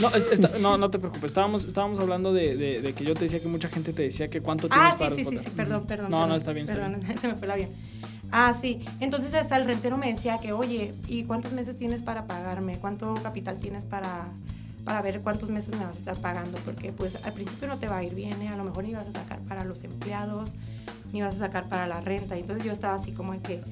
[0.00, 1.24] No, está- no, no te preocupes.
[1.30, 4.28] Estábamos, estábamos hablando de, de- de que yo te decía que mucha gente te decía
[4.28, 6.10] que cuánto tienes Ah, sí, para sí, sí, sí, perdón, perdón.
[6.10, 7.18] No, perdón, no, está bien, está perdón, bien.
[7.20, 7.70] se me fue la bien.
[8.32, 8.80] Ah, sí.
[8.98, 12.78] Entonces hasta el rentero me decía que, oye, ¿y cuántos meses tienes para pagarme?
[12.78, 14.24] ¿Cuánto capital tienes para,
[14.84, 16.58] para ver cuántos meses me vas a estar pagando?
[16.64, 18.48] Porque pues al principio no te va a ir bien, ¿eh?
[18.48, 20.52] A lo mejor ni vas a sacar para los empleados,
[21.12, 22.36] ni vas a sacar para la renta.
[22.38, 23.62] Entonces yo estaba así como de que...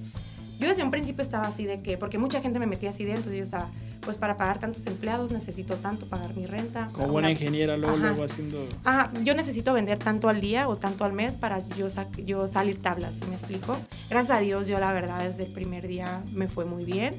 [0.58, 3.32] Yo desde un principio estaba así de que, porque mucha gente me metía así dentro,
[3.32, 3.70] y yo estaba,
[4.10, 6.88] pues para pagar tantos empleados necesito tanto, pagar mi renta.
[6.92, 8.06] Como buena una- ingeniera, luego, Ajá.
[8.08, 8.66] luego haciendo...
[8.84, 12.48] Ajá, yo necesito vender tanto al día o tanto al mes para yo, sac- yo
[12.48, 13.76] salir tablas, ¿sí me explico?
[14.08, 17.14] Gracias a Dios, yo la verdad desde el primer día me fue muy bien.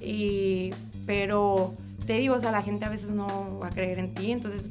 [0.00, 0.70] Y,
[1.06, 1.74] pero
[2.06, 4.70] te digo, o sea, la gente a veces no va a creer en ti, entonces,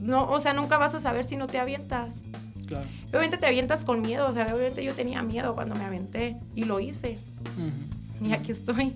[0.00, 2.22] no, o sea, nunca vas a saber si no te avientas.
[2.66, 2.86] Claro.
[3.08, 6.64] Obviamente te avientas con miedo, o sea, obviamente yo tenía miedo cuando me aventé y
[6.64, 7.18] lo hice.
[7.58, 8.26] Ujú.
[8.28, 8.94] Y aquí estoy.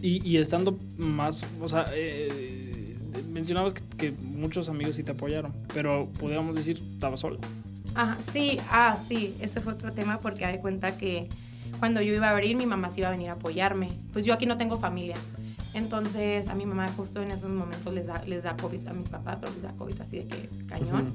[0.00, 2.96] Y, y estando más, o sea, eh,
[3.30, 7.38] mencionabas que, que muchos amigos sí te apoyaron, pero podríamos decir, estaba sola.
[7.94, 11.28] Ajá, sí, ah, sí, ese fue otro tema porque de cuenta que
[11.78, 13.90] cuando yo iba a abrir, mi mamá sí iba a venir a apoyarme.
[14.12, 15.16] Pues yo aquí no tengo familia.
[15.74, 19.04] Entonces a mi mamá justo en esos momentos les da, les da COVID, a mi
[19.04, 21.12] papá pero les da COVID así de que cañón.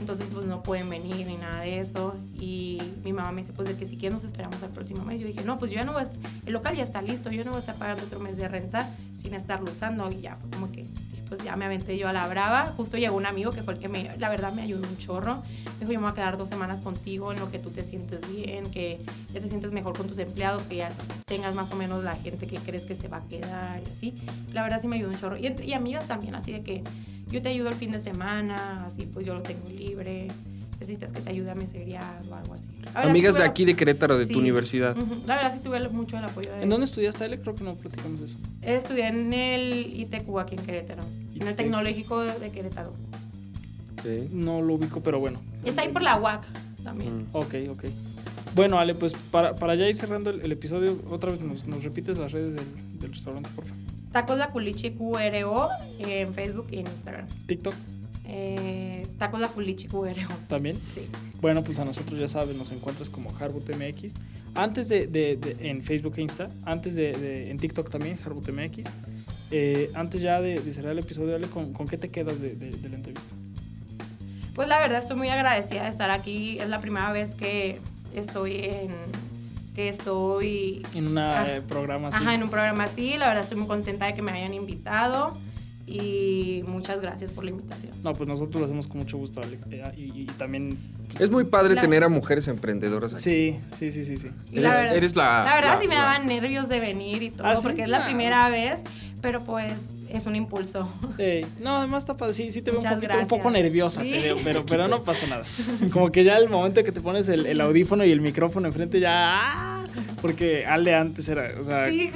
[0.00, 2.14] Entonces pues no pueden venir ni nada de eso.
[2.38, 5.20] Y mi mamá me dice pues de que si quieres nos esperamos al próximo mes.
[5.20, 6.14] Yo dije, no, pues yo ya no voy a est-
[6.46, 8.88] el local ya está listo, yo no voy a estar pagando otro mes de renta
[9.16, 10.10] sin estarlo usando.
[10.10, 10.86] Y ya fue como que
[11.30, 12.74] pues ya me aventé yo a la brava.
[12.76, 15.42] Justo llegó un amigo que fue el que me, la verdad me ayudó un chorro.
[15.78, 18.20] Dijo, yo me voy a quedar dos semanas contigo en lo que tú te sientes
[18.28, 19.00] bien, que
[19.32, 20.90] ya te sientes mejor con tus empleados, que ya
[21.26, 24.14] tengas más o menos la gente que crees que se va a quedar y así.
[24.52, 25.36] La verdad sí me ayudó un chorro.
[25.38, 26.82] Y, entre- y amigas también, así de que
[27.28, 30.26] yo te ayudo el fin de semana, así pues yo lo tengo libre.
[30.80, 32.68] Necesitas que te ayude a meserear o algo así.
[32.80, 34.32] Verdad, Amigas sí de aquí de Querétaro, de sí.
[34.32, 34.96] tu universidad.
[35.26, 37.38] La verdad sí tuve mucho el apoyo de ¿En dónde estudiaste, Ale?
[37.38, 38.36] Creo que no platicamos eso.
[38.62, 41.46] Estudié en el ITQ aquí en Querétaro, en ITQ.
[41.48, 42.94] el Tecnológico de, Querétaro.
[43.98, 44.30] Ok.
[44.32, 45.38] No lo ubico, pero bueno.
[45.64, 46.46] Está ahí por la UAC
[46.82, 47.24] también.
[47.24, 47.26] Mm.
[47.32, 47.84] Ok, ok.
[48.54, 51.84] Bueno, Ale, pues para, para ya ir cerrando el, el episodio, otra vez nos, nos
[51.84, 52.64] repites las redes del,
[52.98, 53.78] del restaurante, por favor.
[54.12, 55.68] Tacos La Culichi QRO
[55.98, 57.26] en Facebook y en Instagram.
[57.46, 57.74] TikTok
[58.32, 60.06] Eh, Tacos La Culichi QRO.
[60.48, 60.78] también.
[60.94, 61.02] Sí.
[61.40, 64.14] Bueno, pues a nosotros ya sabes, nos encuentras como HarbutMX.
[64.54, 68.88] Antes de, de- de- en Facebook e Insta, antes de, de- en TikTok también, HarbutMX.
[69.50, 72.54] Eh, antes ya de, de cerrar el episodio, Ale, ¿con, con qué te quedas de,
[72.88, 73.34] la entrevista?
[74.54, 76.58] Pues la verdad estoy muy agradecida de estar aquí.
[76.58, 77.80] Es la primera vez que
[78.14, 78.90] estoy en
[79.74, 81.60] que estoy En un Ah.
[81.68, 82.16] programa así.
[82.22, 83.16] ajá, en un programa así.
[83.18, 85.32] La verdad estoy muy contenta de que me hayan invitado
[85.90, 87.92] y muchas gracias por la invitación.
[88.02, 89.58] No, pues nosotros lo hacemos con mucho gusto, Ale.
[89.70, 90.78] Eh, y, y también...
[91.08, 93.22] pues, Es muy padre La- tener a mujeres emprendedoras aquí.
[93.22, 94.28] Sí, sí, sí, sí, sí.
[94.52, 95.44] Y la Eres, verdad- eres la.
[95.44, 97.62] La verdad la- sí me la- daban nervios de venir y todo, ¿Ah, sí?
[97.62, 98.82] porque es la Ah, primera pues.
[98.82, 98.82] vez,
[99.20, 100.88] pero pues es un impulso.
[101.18, 102.34] Ey, no, además está padre.
[102.34, 104.10] Sí, sí te veo un, poquito, un poco nerviosa, Sí.
[104.10, 105.44] te veo, pero, pero no pasa nada.
[105.92, 108.98] Como que ya el momento que te pones el, el audífono y el micrófono enfrente
[109.00, 109.79] ya...
[110.20, 112.10] Porque Ale antes era, o sea, Sí.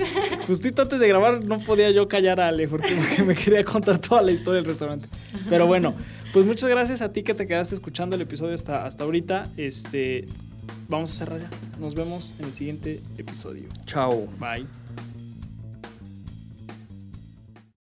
[0.47, 3.99] justito antes de grabar no podía yo callar a Ale porque, porque me quería contar
[3.99, 5.09] toda la historia del restaurante.
[5.49, 5.95] Pero bueno,
[6.33, 9.51] pues muchas gracias a ti que te quedaste escuchando el episodio hasta, hasta ahorita.
[9.57, 10.27] Este,
[10.89, 11.49] vamos a cerrar ya.
[11.81, 13.65] Nos vemos en el siguiente episodio.
[13.87, 14.27] Chao.
[14.39, 14.84] Bye.